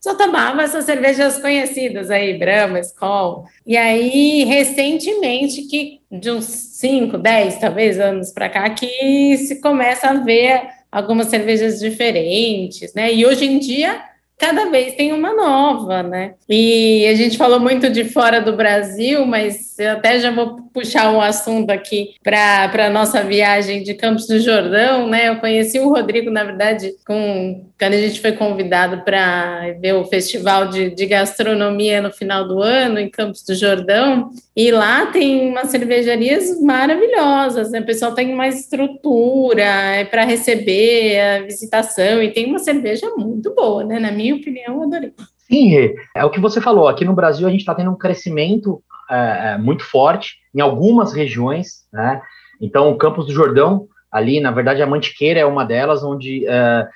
só 0.00 0.14
tomava 0.14 0.62
essas 0.62 0.84
cervejas 0.84 1.38
conhecidas 1.38 2.10
aí, 2.10 2.38
Brahma, 2.38 2.78
Skol. 2.80 3.46
E 3.66 3.74
aí, 3.74 4.44
recentemente, 4.44 5.62
que 5.62 6.00
de 6.12 6.30
uns 6.30 6.44
5, 6.44 7.16
10, 7.16 7.58
talvez, 7.58 7.98
anos 7.98 8.30
para 8.30 8.50
cá, 8.50 8.68
que 8.68 9.38
se 9.38 9.62
começa 9.62 10.08
a 10.08 10.14
ver 10.14 10.62
algumas 10.92 11.28
cervejas 11.28 11.80
diferentes, 11.80 12.92
né? 12.92 13.12
E 13.12 13.24
hoje 13.24 13.46
em 13.46 13.58
dia 13.58 14.00
cada 14.44 14.70
vez 14.70 14.94
tem 14.94 15.10
uma 15.10 15.32
nova, 15.32 16.02
né? 16.02 16.34
E 16.46 17.06
a 17.06 17.14
gente 17.14 17.38
falou 17.38 17.58
muito 17.58 17.88
de 17.88 18.04
fora 18.04 18.42
do 18.42 18.54
Brasil, 18.54 19.24
mas 19.24 19.78
eu 19.78 19.92
até 19.92 20.20
já 20.20 20.30
vou 20.30 20.56
puxar 20.70 21.10
um 21.10 21.20
assunto 21.20 21.70
aqui 21.70 22.14
para 22.22 22.70
a 22.86 22.90
nossa 22.90 23.22
viagem 23.22 23.82
de 23.82 23.94
Campos 23.94 24.26
do 24.26 24.38
Jordão, 24.38 25.08
né? 25.08 25.30
Eu 25.30 25.36
conheci 25.36 25.80
o 25.80 25.88
Rodrigo, 25.88 26.30
na 26.30 26.44
verdade, 26.44 26.92
com, 27.06 27.64
quando 27.78 27.94
a 27.94 27.98
gente 27.98 28.20
foi 28.20 28.32
convidado 28.32 29.02
para 29.02 29.72
ver 29.80 29.94
o 29.94 30.04
festival 30.04 30.68
de, 30.68 30.90
de 30.90 31.06
gastronomia 31.06 32.02
no 32.02 32.12
final 32.12 32.46
do 32.46 32.60
ano 32.60 32.98
em 32.98 33.08
Campos 33.08 33.42
do 33.44 33.54
Jordão, 33.54 34.30
e 34.56 34.70
lá 34.70 35.06
tem 35.06 35.50
umas 35.50 35.68
cervejarias 35.70 36.60
maravilhosas, 36.60 37.72
né? 37.72 37.80
O 37.80 37.86
pessoal 37.86 38.14
tem 38.14 38.34
mais 38.34 38.60
estrutura 38.60 39.62
é 39.62 40.04
para 40.04 40.24
receber 40.24 41.20
a 41.20 41.42
visitação 41.42 42.22
e 42.22 42.30
tem 42.30 42.46
uma 42.46 42.60
cerveja 42.60 43.10
muito 43.16 43.52
boa, 43.52 43.82
né? 43.82 43.98
Na 43.98 44.12
minha 44.12 44.36
opinião, 44.36 44.76
eu 44.76 44.82
adorei. 44.84 45.12
Sim, 45.38 45.94
é 46.16 46.24
o 46.24 46.30
que 46.30 46.40
você 46.40 46.60
falou. 46.60 46.86
Aqui 46.86 47.04
no 47.04 47.14
Brasil 47.14 47.46
a 47.48 47.50
gente 47.50 47.60
está 47.60 47.74
tendo 47.74 47.90
um 47.90 47.98
crescimento 47.98 48.80
é, 49.10 49.54
é, 49.54 49.58
muito 49.58 49.84
forte 49.84 50.36
em 50.54 50.60
algumas 50.60 51.12
regiões, 51.12 51.86
né? 51.92 52.22
Então, 52.60 52.90
o 52.90 52.96
Campos 52.96 53.26
do 53.26 53.32
Jordão, 53.32 53.88
ali, 54.10 54.40
na 54.40 54.52
verdade, 54.52 54.80
a 54.80 54.86
Mantiqueira 54.86 55.40
é 55.40 55.44
uma 55.44 55.64
delas, 55.64 56.04
onde 56.04 56.46
é, 56.46 56.88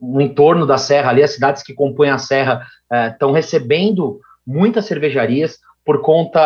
no 0.00 0.20
entorno 0.20 0.64
da 0.66 0.78
serra, 0.78 1.10
ali, 1.10 1.22
as 1.22 1.32
cidades 1.32 1.64
que 1.64 1.74
compõem 1.74 2.10
a 2.10 2.18
serra 2.18 2.64
estão 3.12 3.30
é, 3.30 3.34
recebendo 3.34 4.20
muitas 4.46 4.86
cervejarias 4.86 5.58
por 5.84 6.00
conta 6.00 6.40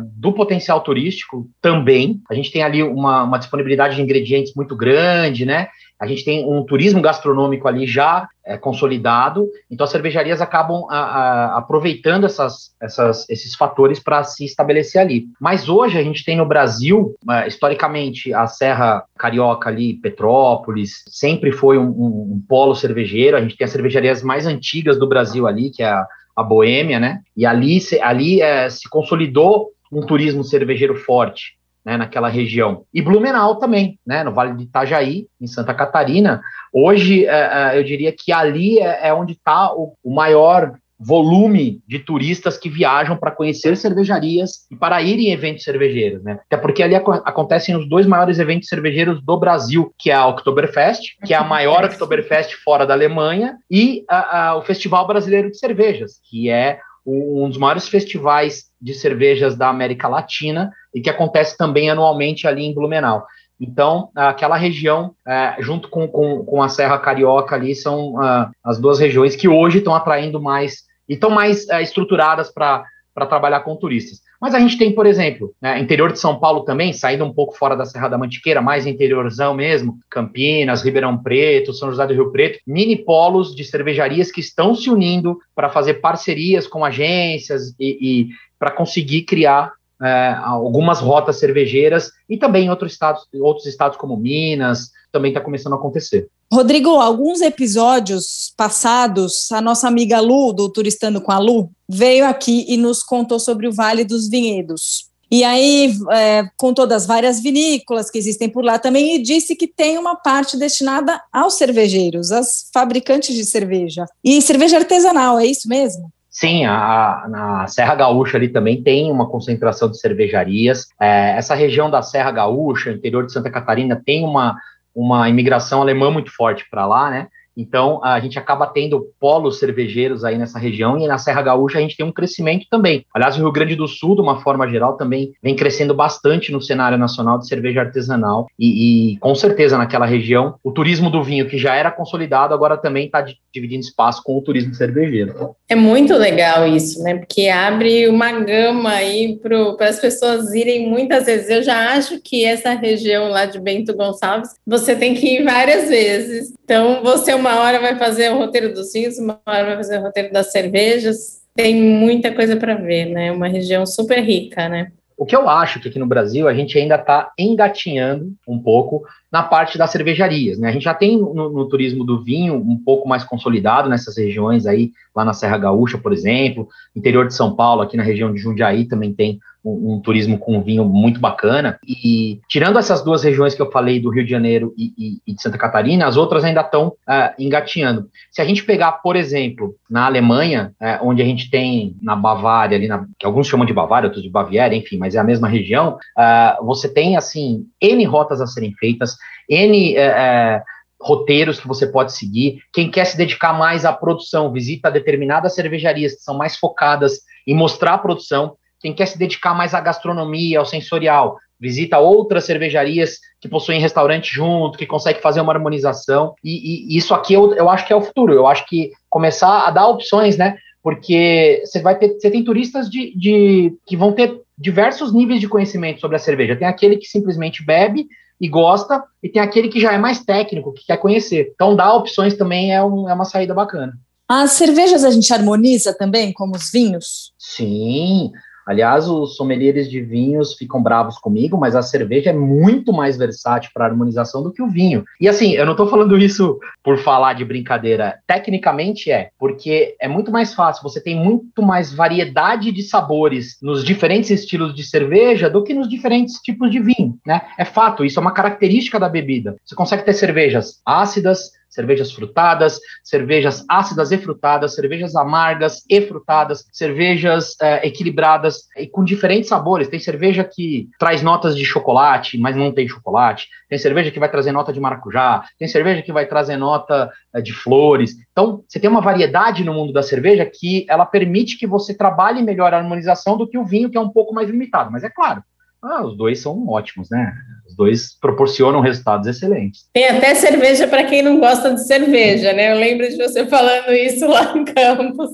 uh, 0.00 0.10
do 0.14 0.32
potencial 0.32 0.80
turístico 0.80 1.48
também. 1.60 2.20
A 2.30 2.34
gente 2.34 2.52
tem 2.52 2.62
ali 2.62 2.82
uma, 2.82 3.22
uma, 3.22 3.38
disponibilidade 3.38 3.96
de 3.96 4.02
ingredientes 4.02 4.54
muito 4.54 4.76
grande, 4.76 5.46
né? 5.46 5.68
A 5.98 6.06
gente 6.06 6.26
tem 6.26 6.44
um 6.46 6.62
turismo 6.62 7.00
gastronômico 7.00 7.66
ali 7.66 7.86
já 7.86 8.28
é, 8.44 8.58
consolidado, 8.58 9.48
então 9.70 9.84
as 9.84 9.90
cervejarias 9.90 10.42
acabam 10.42 10.84
a, 10.90 10.98
a, 10.98 11.58
aproveitando 11.58 12.26
essas, 12.26 12.74
essas, 12.80 13.26
esses 13.30 13.54
fatores 13.54 13.98
para 13.98 14.22
se 14.22 14.44
estabelecer 14.44 15.00
ali. 15.00 15.24
Mas 15.40 15.70
hoje 15.70 15.98
a 15.98 16.02
gente 16.02 16.22
tem 16.22 16.36
no 16.36 16.44
Brasil, 16.44 17.14
uh, 17.26 17.48
historicamente, 17.48 18.34
a 18.34 18.46
Serra 18.46 19.04
Carioca 19.18 19.70
ali, 19.70 19.94
Petrópolis, 19.94 21.02
sempre 21.08 21.50
foi 21.50 21.78
um, 21.78 21.88
um, 21.88 22.34
um 22.34 22.42
polo 22.46 22.74
cervejeiro. 22.74 23.34
A 23.34 23.40
gente 23.40 23.56
tem 23.56 23.64
as 23.64 23.72
cervejarias 23.72 24.22
mais 24.22 24.46
antigas 24.46 24.98
do 24.98 25.08
Brasil 25.08 25.46
ali, 25.46 25.70
que 25.70 25.82
é 25.82 25.88
a 25.88 26.06
a 26.36 26.42
Boêmia, 26.42 27.00
né? 27.00 27.22
E 27.36 27.46
ali, 27.46 27.78
ali 28.02 28.42
é, 28.42 28.68
se 28.68 28.88
consolidou 28.88 29.70
um 29.90 30.04
turismo 30.04 30.44
cervejeiro 30.44 30.94
forte, 30.94 31.56
né, 31.84 31.96
naquela 31.96 32.28
região. 32.28 32.84
E 32.92 33.00
Blumenau 33.00 33.56
também, 33.56 33.98
né, 34.06 34.24
no 34.24 34.32
Vale 34.32 34.54
de 34.54 34.64
Itajaí, 34.64 35.28
em 35.40 35.46
Santa 35.46 35.72
Catarina. 35.72 36.42
Hoje, 36.72 37.24
é, 37.24 37.74
é, 37.74 37.78
eu 37.78 37.84
diria 37.84 38.12
que 38.12 38.32
ali 38.32 38.78
é, 38.80 39.08
é 39.08 39.14
onde 39.14 39.32
está 39.32 39.72
o, 39.72 39.94
o, 40.02 40.12
maior 40.12 40.72
volume 40.98 41.80
de 41.86 41.98
turistas 41.98 42.56
que 42.56 42.68
viajam 42.68 43.16
para 43.16 43.30
conhecer 43.30 43.76
cervejarias 43.76 44.66
e 44.70 44.76
para 44.76 45.02
ir 45.02 45.18
em 45.18 45.32
eventos 45.32 45.64
cervejeiros, 45.64 46.22
né? 46.22 46.38
Até 46.46 46.56
porque 46.56 46.82
ali 46.82 46.94
ac 46.94 47.04
acontecem 47.24 47.76
os 47.76 47.88
dois 47.88 48.06
maiores 48.06 48.38
eventos 48.38 48.68
cervejeiros 48.68 49.22
do 49.22 49.36
Brasil, 49.38 49.92
que 49.98 50.10
é 50.10 50.14
a 50.14 50.26
Oktoberfest, 50.26 51.16
que 51.24 51.34
é 51.34 51.36
a 51.36 51.44
maior 51.44 51.84
Oktoberfest 51.84 52.54
fora 52.64 52.86
da 52.86 52.94
Alemanha, 52.94 53.56
e 53.70 54.04
a, 54.08 54.48
a, 54.48 54.56
o 54.56 54.62
Festival 54.62 55.06
Brasileiro 55.06 55.50
de 55.50 55.58
Cervejas, 55.58 56.14
que 56.30 56.48
é 56.48 56.80
um 57.06 57.48
dos 57.48 57.56
maiores 57.56 57.88
festivais 57.88 58.64
de 58.80 58.92
cervejas 58.92 59.56
da 59.56 59.68
América 59.68 60.08
Latina 60.08 60.72
e 60.92 61.00
que 61.00 61.08
acontece 61.08 61.56
também 61.56 61.88
anualmente 61.88 62.48
ali 62.48 62.64
em 62.64 62.74
Blumenau. 62.74 63.24
Então, 63.60 64.10
aquela 64.14 64.56
região, 64.56 65.14
é, 65.26 65.56
junto 65.60 65.88
com, 65.88 66.06
com, 66.06 66.44
com, 66.44 66.62
a 66.62 66.68
Serra 66.68 66.98
Carioca 66.98 67.54
ali, 67.54 67.74
são 67.74 68.14
uh, 68.14 68.50
as 68.62 68.78
duas 68.78 68.98
regiões 68.98 69.34
que 69.34 69.48
hoje 69.48 69.78
estão 69.78 69.94
atraindo 69.94 70.40
mais 70.40 70.85
e 71.08 71.14
estão 71.14 71.30
mais 71.30 71.64
uh, 71.68 71.80
estruturadas 71.80 72.52
para 72.52 72.84
trabalhar 73.28 73.60
com 73.60 73.76
turistas. 73.76 74.20
Mas 74.40 74.54
a 74.54 74.58
gente 74.58 74.76
tem, 74.76 74.92
por 74.92 75.06
exemplo, 75.06 75.54
né, 75.60 75.78
interior 75.80 76.12
de 76.12 76.18
São 76.18 76.38
Paulo 76.38 76.64
também, 76.64 76.92
saindo 76.92 77.24
um 77.24 77.32
pouco 77.32 77.56
fora 77.56 77.74
da 77.74 77.86
Serra 77.86 78.08
da 78.08 78.18
Mantiqueira, 78.18 78.60
mais 78.60 78.86
interiorzão 78.86 79.54
mesmo, 79.54 79.98
Campinas, 80.10 80.82
Ribeirão 80.82 81.16
Preto, 81.16 81.72
São 81.72 81.90
José 81.90 82.06
do 82.06 82.12
Rio 82.12 82.30
Preto, 82.30 82.58
mini 82.66 82.96
polos 82.96 83.54
de 83.54 83.64
cervejarias 83.64 84.30
que 84.30 84.40
estão 84.40 84.74
se 84.74 84.90
unindo 84.90 85.38
para 85.54 85.70
fazer 85.70 85.94
parcerias 85.94 86.66
com 86.66 86.84
agências 86.84 87.74
e, 87.80 87.98
e 88.00 88.28
para 88.58 88.70
conseguir 88.70 89.22
criar 89.22 89.72
é, 90.02 90.36
algumas 90.42 91.00
rotas 91.00 91.38
cervejeiras 91.38 92.10
e 92.28 92.36
também 92.36 92.66
em 92.66 92.70
outros 92.70 92.92
estados, 92.92 93.26
outros 93.40 93.66
estados 93.66 93.96
como 93.96 94.16
Minas, 94.16 94.90
também 95.10 95.30
está 95.30 95.40
começando 95.40 95.72
a 95.72 95.76
acontecer. 95.76 96.28
Rodrigo, 96.52 96.90
alguns 96.90 97.40
episódios 97.40 98.52
passados, 98.56 99.50
a 99.50 99.60
nossa 99.60 99.88
amiga 99.88 100.20
Lu, 100.20 100.52
do 100.52 100.68
Turistando 100.68 101.20
com 101.20 101.32
a 101.32 101.38
Lu, 101.38 101.70
veio 101.88 102.24
aqui 102.24 102.64
e 102.68 102.76
nos 102.76 103.02
contou 103.02 103.38
sobre 103.40 103.66
o 103.66 103.72
Vale 103.72 104.04
dos 104.04 104.28
Vinhedos. 104.28 105.06
E 105.28 105.42
aí 105.42 105.92
é, 106.12 106.44
contou 106.56 106.86
das 106.86 107.04
várias 107.04 107.42
vinícolas 107.42 108.08
que 108.08 108.18
existem 108.18 108.48
por 108.48 108.64
lá 108.64 108.78
também 108.78 109.16
e 109.16 109.22
disse 109.22 109.56
que 109.56 109.66
tem 109.66 109.98
uma 109.98 110.14
parte 110.14 110.56
destinada 110.56 111.20
aos 111.32 111.54
cervejeiros, 111.54 112.30
aos 112.30 112.70
fabricantes 112.72 113.34
de 113.34 113.44
cerveja. 113.44 114.06
E 114.22 114.40
cerveja 114.40 114.78
artesanal, 114.78 115.38
é 115.38 115.46
isso 115.46 115.68
mesmo? 115.68 116.10
Sim, 116.30 116.66
a, 116.66 117.26
na 117.28 117.66
Serra 117.66 117.94
Gaúcha 117.94 118.36
ali 118.36 118.50
também 118.50 118.82
tem 118.82 119.10
uma 119.10 119.28
concentração 119.28 119.90
de 119.90 119.98
cervejarias. 119.98 120.86
É, 121.00 121.34
essa 121.36 121.54
região 121.54 121.90
da 121.90 122.02
Serra 122.02 122.30
Gaúcha, 122.30 122.92
interior 122.92 123.24
de 123.24 123.32
Santa 123.32 123.50
Catarina, 123.50 124.00
tem 124.04 124.22
uma, 124.22 124.54
uma 124.96 125.28
imigração 125.28 125.82
alemã 125.82 126.10
muito 126.10 126.34
forte 126.34 126.66
para 126.70 126.86
lá, 126.86 127.10
né? 127.10 127.28
Então, 127.56 128.00
a 128.04 128.20
gente 128.20 128.38
acaba 128.38 128.66
tendo 128.66 129.08
polos 129.18 129.58
cervejeiros 129.58 130.24
aí 130.24 130.36
nessa 130.36 130.58
região 130.58 130.98
e 130.98 131.06
na 131.06 131.18
Serra 131.18 131.42
Gaúcha 131.42 131.78
a 131.78 131.80
gente 131.80 131.96
tem 131.96 132.04
um 132.04 132.12
crescimento 132.12 132.66
também. 132.70 133.04
Aliás, 133.14 133.36
o 133.36 133.40
Rio 133.40 133.52
Grande 133.52 133.74
do 133.74 133.88
Sul, 133.88 134.14
de 134.14 134.20
uma 134.20 134.40
forma 134.42 134.68
geral, 134.68 134.96
também 134.96 135.32
vem 135.42 135.56
crescendo 135.56 135.94
bastante 135.94 136.52
no 136.52 136.60
cenário 136.60 136.98
nacional 136.98 137.38
de 137.38 137.48
cerveja 137.48 137.80
artesanal 137.80 138.46
e, 138.58 139.12
e 139.14 139.18
com 139.18 139.34
certeza 139.34 139.78
naquela 139.78 140.06
região 140.06 140.56
o 140.62 140.70
turismo 140.72 141.10
do 141.10 141.22
vinho, 141.22 141.48
que 141.48 141.56
já 141.56 141.74
era 141.74 141.90
consolidado, 141.90 142.52
agora 142.52 142.76
também 142.76 143.06
está 143.06 143.24
dividindo 143.52 143.80
espaço 143.80 144.22
com 144.22 144.36
o 144.36 144.42
turismo 144.42 144.74
cervejeiro. 144.74 145.54
É 145.68 145.74
muito 145.74 146.14
legal 146.14 146.66
isso, 146.66 147.02
né? 147.02 147.16
Porque 147.16 147.48
abre 147.48 148.08
uma 148.08 148.32
gama 148.32 148.90
aí 148.90 149.38
para 149.38 149.88
as 149.88 149.98
pessoas 149.98 150.52
irem 150.52 150.88
muitas 150.88 151.26
vezes. 151.26 151.48
Eu 151.48 151.62
já 151.62 151.94
acho 151.94 152.20
que 152.20 152.44
essa 152.44 152.74
região 152.74 153.28
lá 153.28 153.46
de 153.46 153.58
Bento 153.58 153.94
Gonçalves, 153.94 154.50
você 154.66 154.94
tem 154.94 155.14
que 155.14 155.38
ir 155.38 155.44
várias 155.44 155.88
vezes. 155.88 156.52
Então, 156.64 157.02
você 157.02 157.30
é 157.30 157.34
uma 157.34 157.45
uma 157.46 157.60
hora 157.60 157.80
vai 157.80 157.96
fazer 157.96 158.32
o 158.32 158.38
roteiro 158.38 158.74
dos 158.74 158.92
vinhos, 158.92 159.18
uma 159.18 159.40
hora 159.46 159.66
vai 159.66 159.76
fazer 159.76 159.98
o 159.98 160.02
roteiro 160.02 160.32
das 160.32 160.50
cervejas. 160.50 161.42
Tem 161.54 161.74
muita 161.74 162.34
coisa 162.34 162.56
para 162.56 162.74
ver, 162.74 163.06
né? 163.06 163.30
Uma 163.30 163.48
região 163.48 163.86
super 163.86 164.20
rica, 164.20 164.68
né? 164.68 164.90
O 165.16 165.24
que 165.24 165.34
eu 165.34 165.48
acho 165.48 165.80
que 165.80 165.88
aqui 165.88 165.98
no 165.98 166.06
Brasil 166.06 166.46
a 166.46 166.52
gente 166.52 166.76
ainda 166.78 166.96
está 166.96 167.32
engatinhando 167.38 168.34
um 168.46 168.58
pouco 168.58 169.02
na 169.32 169.42
parte 169.42 169.78
das 169.78 169.90
cervejarias. 169.90 170.58
Né? 170.58 170.68
A 170.68 170.72
gente 170.72 170.82
já 170.82 170.92
tem 170.92 171.16
no, 171.18 171.48
no, 171.48 171.68
turismo 171.68 172.04
do 172.04 172.22
vinho 172.22 172.54
um 172.54 172.78
pouco 172.84 173.08
mais 173.08 173.24
consolidado 173.24 173.88
nessas 173.88 174.18
regiões 174.18 174.66
aí, 174.66 174.92
lá 175.14 175.24
na 175.24 175.32
Serra 175.32 175.56
Gaúcha, 175.56 175.96
por 175.96 176.12
exemplo, 176.12 176.68
interior 176.94 177.26
de 177.26 177.32
São 177.32 177.56
Paulo, 177.56 177.80
aqui 177.80 177.96
na 177.96 178.02
região 178.02 178.30
de 178.30 178.38
Jundiaí 178.38 178.84
também 178.84 179.14
tem 179.14 179.38
um, 179.66 179.94
um 179.94 180.00
turismo 180.00 180.38
com 180.38 180.62
vinho 180.62 180.84
muito 180.84 181.20
bacana. 181.20 181.78
E 181.86 182.40
tirando 182.48 182.78
essas 182.78 183.02
duas 183.02 183.24
regiões 183.24 183.54
que 183.54 183.60
eu 183.60 183.70
falei, 183.70 184.00
do 184.00 184.10
Rio 184.10 184.24
de 184.24 184.30
Janeiro 184.30 184.72
e, 184.76 184.92
e, 184.96 185.20
e 185.26 185.34
de 185.34 185.42
Santa 185.42 185.58
Catarina, 185.58 186.06
as 186.06 186.16
outras 186.16 186.44
ainda 186.44 186.60
estão 186.60 186.88
uh, 186.88 187.34
engatinhando. 187.38 188.08
Se 188.30 188.40
a 188.40 188.44
gente 188.44 188.64
pegar, 188.64 188.92
por 188.92 189.16
exemplo, 189.16 189.74
na 189.90 190.06
Alemanha, 190.06 190.72
uh, 190.80 191.06
onde 191.06 191.20
a 191.20 191.24
gente 191.24 191.50
tem 191.50 191.96
na 192.00 192.14
Bavária, 192.14 192.76
ali 192.76 192.86
na, 192.86 193.04
que 193.18 193.26
alguns 193.26 193.48
chamam 193.48 193.66
de 193.66 193.72
Bavária, 193.72 194.06
outros 194.06 194.22
de 194.22 194.30
Baviera, 194.30 194.74
enfim, 194.74 194.98
mas 194.98 195.14
é 195.14 195.18
a 195.18 195.24
mesma 195.24 195.48
região, 195.48 195.98
uh, 196.16 196.64
você 196.64 196.88
tem, 196.88 197.16
assim, 197.16 197.66
N 197.80 198.04
rotas 198.04 198.40
a 198.40 198.46
serem 198.46 198.72
feitas, 198.78 199.16
N 199.48 199.96
é, 199.96 200.62
roteiros 201.00 201.60
que 201.60 201.68
você 201.68 201.86
pode 201.86 202.12
seguir. 202.12 202.60
Quem 202.72 202.90
quer 202.90 203.04
se 203.04 203.16
dedicar 203.16 203.52
mais 203.52 203.84
à 203.84 203.92
produção, 203.92 204.52
visita 204.52 204.90
determinadas 204.90 205.54
cervejarias 205.54 206.14
que 206.14 206.22
são 206.22 206.36
mais 206.36 206.56
focadas 206.56 207.20
em 207.46 207.54
mostrar 207.54 207.94
a 207.94 207.98
produção. 207.98 208.56
Quem 208.86 208.94
quer 208.94 209.06
se 209.06 209.18
dedicar 209.18 209.52
mais 209.52 209.74
à 209.74 209.80
gastronomia, 209.80 210.60
ao 210.60 210.64
sensorial, 210.64 211.36
visita 211.58 211.98
outras 211.98 212.44
cervejarias 212.44 213.18
que 213.40 213.48
possuem 213.48 213.80
restaurante 213.80 214.32
junto, 214.32 214.78
que 214.78 214.86
consegue 214.86 215.20
fazer 215.20 215.40
uma 215.40 215.52
harmonização. 215.52 216.36
E, 216.44 216.94
e 216.94 216.96
isso 216.96 217.12
aqui 217.12 217.34
eu, 217.34 217.52
eu 217.54 217.68
acho 217.68 217.84
que 217.84 217.92
é 217.92 217.96
o 217.96 218.00
futuro. 218.00 218.32
Eu 218.32 218.46
acho 218.46 218.64
que 218.64 218.92
começar 219.10 219.66
a 219.66 219.72
dar 219.72 219.88
opções, 219.88 220.36
né? 220.36 220.56
Porque 220.80 221.62
você 221.64 221.80
vai 221.80 221.98
ter, 221.98 222.10
você 222.10 222.30
tem 222.30 222.44
turistas 222.44 222.88
de, 222.88 223.12
de 223.18 223.74
que 223.84 223.96
vão 223.96 224.12
ter 224.12 224.40
diversos 224.56 225.12
níveis 225.12 225.40
de 225.40 225.48
conhecimento 225.48 226.00
sobre 226.00 226.14
a 226.14 226.20
cerveja. 226.20 226.54
Tem 226.54 226.68
aquele 226.68 226.96
que 226.96 227.08
simplesmente 227.08 227.66
bebe 227.66 228.06
e 228.40 228.48
gosta, 228.48 229.02
e 229.20 229.28
tem 229.28 229.42
aquele 229.42 229.66
que 229.66 229.80
já 229.80 229.94
é 229.94 229.98
mais 229.98 230.24
técnico, 230.24 230.72
que 230.72 230.86
quer 230.86 230.98
conhecer. 230.98 231.50
Então, 231.56 231.74
dar 231.74 231.92
opções 231.92 232.36
também 232.36 232.72
é, 232.72 232.84
um, 232.84 233.08
é 233.08 233.14
uma 233.14 233.24
saída 233.24 233.52
bacana. 233.52 233.94
As 234.28 234.52
cervejas 234.52 235.02
a 235.02 235.10
gente 235.10 235.32
harmoniza 235.34 235.92
também, 235.92 236.32
como 236.32 236.54
os 236.54 236.70
vinhos? 236.70 237.32
Sim, 237.36 238.30
Aliás, 238.66 239.08
os 239.08 239.36
sommeliers 239.36 239.88
de 239.88 240.00
vinhos 240.00 240.54
ficam 240.54 240.82
bravos 240.82 241.18
comigo, 241.18 241.56
mas 241.56 241.76
a 241.76 241.82
cerveja 241.82 242.30
é 242.30 242.32
muito 242.32 242.92
mais 242.92 243.16
versátil 243.16 243.70
para 243.72 243.86
harmonização 243.86 244.42
do 244.42 244.52
que 244.52 244.60
o 244.60 244.68
vinho. 244.68 245.04
E 245.20 245.28
assim, 245.28 245.52
eu 245.52 245.64
não 245.64 245.72
estou 245.72 245.88
falando 245.88 246.18
isso 246.18 246.58
por 246.82 246.98
falar 246.98 247.34
de 247.34 247.44
brincadeira. 247.44 248.18
Tecnicamente 248.26 249.10
é, 249.10 249.30
porque 249.38 249.94
é 250.00 250.08
muito 250.08 250.32
mais 250.32 250.52
fácil, 250.52 250.82
você 250.82 251.00
tem 251.00 251.14
muito 251.14 251.62
mais 251.62 251.94
variedade 251.94 252.72
de 252.72 252.82
sabores 252.82 253.56
nos 253.62 253.84
diferentes 253.84 254.30
estilos 254.30 254.74
de 254.74 254.82
cerveja 254.82 255.48
do 255.48 255.62
que 255.62 255.72
nos 255.72 255.88
diferentes 255.88 256.40
tipos 256.40 256.70
de 256.70 256.80
vinho, 256.80 257.16
né? 257.24 257.42
É 257.56 257.64
fato, 257.64 258.04
isso 258.04 258.18
é 258.18 258.22
uma 258.22 258.32
característica 258.32 258.98
da 258.98 259.08
bebida. 259.08 259.56
Você 259.64 259.74
consegue 259.74 260.04
ter 260.04 260.12
cervejas 260.12 260.80
ácidas, 260.84 261.52
cervejas 261.76 262.10
frutadas, 262.10 262.80
cervejas 263.04 263.62
ácidas 263.68 264.10
e 264.10 264.16
frutadas, 264.16 264.74
cervejas 264.74 265.14
amargas 265.14 265.82
e 265.88 266.00
frutadas, 266.00 266.64
cervejas 266.72 267.54
é, 267.60 267.86
equilibradas 267.86 268.62
e 268.78 268.86
com 268.86 269.04
diferentes 269.04 269.50
sabores. 269.50 269.88
Tem 269.88 270.00
cerveja 270.00 270.42
que 270.42 270.88
traz 270.98 271.22
notas 271.22 271.54
de 271.54 271.66
chocolate, 271.66 272.38
mas 272.38 272.56
não 272.56 272.72
tem 272.72 272.88
chocolate. 272.88 273.48
Tem 273.68 273.78
cerveja 273.78 274.10
que 274.10 274.18
vai 274.18 274.30
trazer 274.30 274.52
nota 274.52 274.72
de 274.72 274.80
maracujá. 274.80 275.44
Tem 275.58 275.68
cerveja 275.68 276.00
que 276.00 276.12
vai 276.12 276.24
trazer 276.24 276.56
nota 276.56 277.10
é, 277.34 277.42
de 277.42 277.52
flores. 277.52 278.16
Então, 278.32 278.64
você 278.66 278.80
tem 278.80 278.88
uma 278.88 279.02
variedade 279.02 279.62
no 279.62 279.74
mundo 279.74 279.92
da 279.92 280.02
cerveja 280.02 280.46
que 280.46 280.86
ela 280.88 281.04
permite 281.04 281.58
que 281.58 281.66
você 281.66 281.92
trabalhe 281.94 282.42
melhor 282.42 282.72
a 282.72 282.78
harmonização 282.78 283.36
do 283.36 283.46
que 283.46 283.58
o 283.58 283.66
vinho, 283.66 283.90
que 283.90 283.98
é 283.98 284.00
um 284.00 284.08
pouco 284.08 284.34
mais 284.34 284.48
limitado. 284.48 284.90
Mas 284.90 285.04
é 285.04 285.10
claro, 285.10 285.42
ah, 285.82 286.04
os 286.04 286.16
dois 286.16 286.40
são 286.40 286.66
ótimos, 286.68 287.10
né? 287.10 287.32
Dois 287.76 288.18
proporcionam 288.18 288.80
resultados 288.80 289.26
excelentes. 289.26 289.86
Tem 289.92 290.08
até 290.08 290.34
cerveja 290.34 290.88
para 290.88 291.04
quem 291.04 291.22
não 291.22 291.38
gosta 291.38 291.74
de 291.74 291.86
cerveja, 291.86 292.52
né? 292.52 292.72
Eu 292.72 292.78
lembro 292.78 293.08
de 293.08 293.16
você 293.16 293.46
falando 293.46 293.92
isso 293.92 294.26
lá 294.26 294.56
em 294.56 294.64
Campos. 294.64 295.30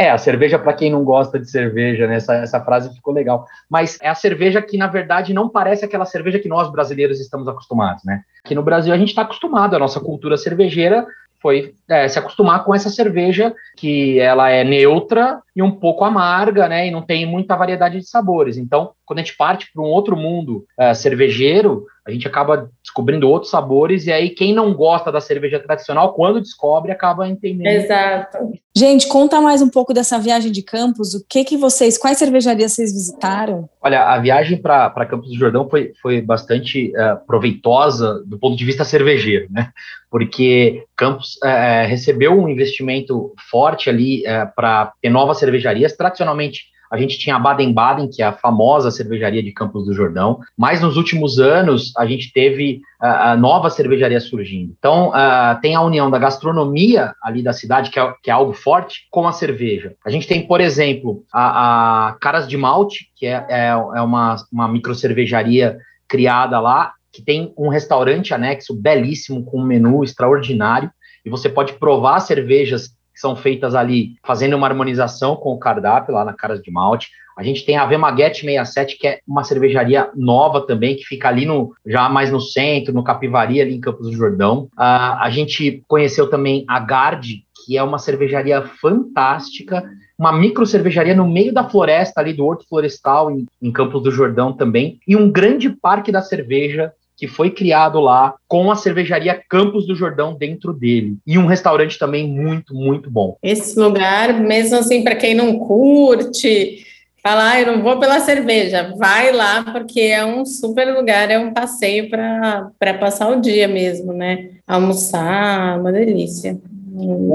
É, 0.00 0.10
a 0.10 0.16
cerveja 0.16 0.58
para 0.58 0.72
quem 0.72 0.90
não 0.90 1.04
gosta 1.04 1.38
de 1.38 1.50
cerveja, 1.50 2.06
né? 2.06 2.16
Essa, 2.16 2.36
essa 2.36 2.64
frase 2.64 2.94
ficou 2.94 3.12
legal. 3.12 3.44
Mas 3.68 3.98
é 4.00 4.08
a 4.08 4.14
cerveja 4.14 4.62
que, 4.62 4.78
na 4.78 4.86
verdade, 4.86 5.34
não 5.34 5.46
parece 5.46 5.84
aquela 5.84 6.06
cerveja 6.06 6.38
que 6.38 6.48
nós 6.48 6.72
brasileiros 6.72 7.20
estamos 7.20 7.46
acostumados, 7.46 8.02
né? 8.02 8.22
Aqui 8.42 8.54
no 8.54 8.62
Brasil 8.62 8.94
a 8.94 8.96
gente 8.96 9.10
está 9.10 9.22
acostumado, 9.22 9.76
a 9.76 9.78
nossa 9.78 10.00
cultura 10.00 10.38
cervejeira 10.38 11.06
foi 11.40 11.74
é, 11.88 12.08
se 12.08 12.18
acostumar 12.18 12.64
com 12.64 12.74
essa 12.74 12.90
cerveja 12.90 13.54
que 13.76 14.18
ela 14.18 14.50
é 14.50 14.62
neutra 14.62 15.40
e 15.54 15.62
um 15.62 15.70
pouco 15.70 16.04
amarga, 16.04 16.68
né? 16.68 16.86
E 16.86 16.90
não 16.90 17.02
tem 17.02 17.26
muita 17.26 17.56
variedade 17.56 17.98
de 17.98 18.08
sabores. 18.08 18.56
Então, 18.56 18.92
quando 19.04 19.18
a 19.18 19.22
gente 19.22 19.36
parte 19.36 19.70
para 19.72 19.82
um 19.82 19.86
outro 19.86 20.16
mundo 20.16 20.64
é, 20.78 20.94
cervejeiro, 20.94 21.86
a 22.10 22.12
gente 22.12 22.26
acaba 22.26 22.70
descobrindo 22.82 23.28
outros 23.28 23.50
sabores, 23.50 24.06
e 24.06 24.12
aí 24.12 24.30
quem 24.30 24.52
não 24.52 24.74
gosta 24.74 25.10
da 25.10 25.20
cerveja 25.20 25.58
tradicional, 25.58 26.12
quando 26.12 26.40
descobre, 26.40 26.90
acaba 26.92 27.28
entendendo. 27.28 27.66
Exato. 27.66 28.38
Gente, 28.76 29.08
conta 29.08 29.40
mais 29.40 29.62
um 29.62 29.68
pouco 29.68 29.92
dessa 29.92 30.18
viagem 30.18 30.52
de 30.52 30.62
Campos, 30.62 31.14
o 31.14 31.24
que 31.28 31.44
que 31.44 31.56
vocês, 31.56 31.98
quais 31.98 32.18
cervejarias 32.18 32.72
vocês 32.72 32.92
visitaram? 32.92 33.68
Olha, 33.80 34.04
a 34.04 34.18
viagem 34.18 34.60
para 34.60 35.06
Campos 35.06 35.28
do 35.28 35.36
Jordão 35.36 35.68
foi, 35.68 35.92
foi 36.00 36.20
bastante 36.20 36.92
uh, 36.96 37.24
proveitosa 37.26 38.22
do 38.26 38.38
ponto 38.38 38.56
de 38.56 38.64
vista 38.64 38.84
cervejeiro, 38.84 39.46
né? 39.50 39.70
Porque 40.10 40.84
Campos 40.96 41.36
uh, 41.44 41.86
recebeu 41.88 42.32
um 42.32 42.48
investimento 42.48 43.32
forte 43.50 43.88
ali 43.88 44.22
uh, 44.22 44.52
para 44.54 44.92
ter 45.00 45.10
novas 45.10 45.38
cervejarias, 45.38 45.96
tradicionalmente 45.96 46.64
a 46.90 46.98
gente 46.98 47.18
tinha 47.18 47.36
a 47.36 47.38
Baden-Baden, 47.38 48.10
que 48.10 48.22
é 48.22 48.26
a 48.26 48.32
famosa 48.32 48.90
cervejaria 48.90 49.42
de 49.42 49.52
Campos 49.52 49.86
do 49.86 49.94
Jordão, 49.94 50.40
mas 50.56 50.80
nos 50.80 50.96
últimos 50.96 51.38
anos 51.38 51.92
a 51.96 52.04
gente 52.04 52.32
teve 52.32 52.80
uh, 53.00 53.38
nova 53.38 53.70
cervejaria 53.70 54.20
surgindo. 54.20 54.74
Então, 54.76 55.10
uh, 55.10 55.60
tem 55.60 55.74
a 55.76 55.82
união 55.82 56.10
da 56.10 56.18
gastronomia 56.18 57.14
ali 57.22 57.42
da 57.42 57.52
cidade, 57.52 57.90
que 57.90 58.00
é, 58.00 58.14
que 58.22 58.30
é, 58.30 58.32
algo 58.32 58.52
forte, 58.52 59.06
com 59.10 59.26
a 59.28 59.32
cerveja. 59.32 59.94
A 60.04 60.10
gente 60.10 60.26
tem, 60.26 60.46
por 60.46 60.60
exemplo, 60.60 61.24
a, 61.32 62.08
a 62.08 62.12
Caras 62.14 62.48
de 62.48 62.56
Malte, 62.56 63.10
que 63.14 63.26
é, 63.26 63.46
é, 63.48 63.68
é 63.68 64.02
uma, 64.02 64.36
uma 64.52 64.66
micro 64.66 64.94
cervejaria 64.94 65.78
criada 66.08 66.58
lá, 66.58 66.92
que 67.12 67.22
tem 67.22 67.52
um 67.56 67.68
restaurante 67.68 68.34
anexo 68.34 68.74
belíssimo, 68.74 69.44
com 69.44 69.60
um 69.60 69.64
menu 69.64 70.02
extraordinário, 70.02 70.90
e 71.24 71.30
você 71.30 71.48
pode 71.48 71.74
provar 71.74 72.20
cervejas 72.20 72.90
são 73.20 73.36
feitas 73.36 73.74
ali 73.74 74.14
fazendo 74.24 74.56
uma 74.56 74.66
harmonização 74.66 75.36
com 75.36 75.52
o 75.52 75.58
cardápio 75.58 76.14
lá 76.14 76.24
na 76.24 76.32
Caras 76.32 76.62
de 76.62 76.70
Malte. 76.70 77.10
A 77.36 77.42
gente 77.42 77.64
tem 77.64 77.76
a 77.76 77.86
Vemaguete 77.86 78.44
67, 78.44 78.98
que 78.98 79.06
é 79.06 79.20
uma 79.26 79.44
cervejaria 79.44 80.10
nova 80.14 80.66
também, 80.66 80.96
que 80.96 81.04
fica 81.04 81.28
ali 81.28 81.46
no 81.46 81.72
já 81.86 82.08
mais 82.08 82.30
no 82.30 82.40
centro, 82.40 82.92
no 82.92 83.04
Capivari, 83.04 83.60
ali 83.60 83.74
em 83.74 83.80
Campos 83.80 84.10
do 84.10 84.16
Jordão. 84.16 84.68
Uh, 84.74 85.16
a 85.18 85.30
gente 85.30 85.82
conheceu 85.88 86.28
também 86.28 86.64
a 86.68 86.78
Gard, 86.80 87.42
que 87.64 87.78
é 87.78 87.82
uma 87.82 87.98
cervejaria 87.98 88.62
fantástica, 88.62 89.82
uma 90.18 90.32
micro 90.32 90.66
cervejaria 90.66 91.14
no 91.14 91.26
meio 91.26 91.52
da 91.52 91.64
floresta 91.64 92.20
ali 92.20 92.34
do 92.34 92.44
Horto 92.44 92.66
Florestal, 92.68 93.30
em, 93.30 93.46
em 93.62 93.72
Campos 93.72 94.02
do 94.02 94.10
Jordão 94.10 94.52
também, 94.52 94.98
e 95.08 95.16
um 95.16 95.30
grande 95.30 95.70
parque 95.70 96.12
da 96.12 96.20
cerveja 96.20 96.92
que 97.20 97.28
foi 97.28 97.50
criado 97.50 98.00
lá 98.00 98.34
com 98.48 98.70
a 98.70 98.76
cervejaria 98.76 99.38
Campos 99.46 99.86
do 99.86 99.94
Jordão 99.94 100.34
dentro 100.34 100.72
dele. 100.72 101.18
E 101.26 101.36
um 101.36 101.44
restaurante 101.44 101.98
também 101.98 102.26
muito, 102.26 102.74
muito 102.74 103.10
bom. 103.10 103.36
Esse 103.42 103.78
lugar, 103.78 104.40
mesmo 104.40 104.78
assim, 104.78 105.04
para 105.04 105.14
quem 105.14 105.34
não 105.34 105.58
curte 105.58 106.86
Fala, 107.22 107.50
ah, 107.50 107.60
eu 107.60 107.66
não 107.66 107.82
vou 107.82 107.98
pela 107.98 108.18
cerveja. 108.20 108.94
Vai 108.96 109.30
lá, 109.30 109.62
porque 109.62 110.00
é 110.00 110.24
um 110.24 110.46
super 110.46 110.86
lugar, 110.94 111.30
é 111.30 111.38
um 111.38 111.52
passeio 111.52 112.08
para 112.08 112.94
passar 112.98 113.28
o 113.30 113.42
dia 113.42 113.68
mesmo, 113.68 114.14
né? 114.14 114.52
Almoçar, 114.66 115.78
uma 115.78 115.92
delícia. 115.92 116.58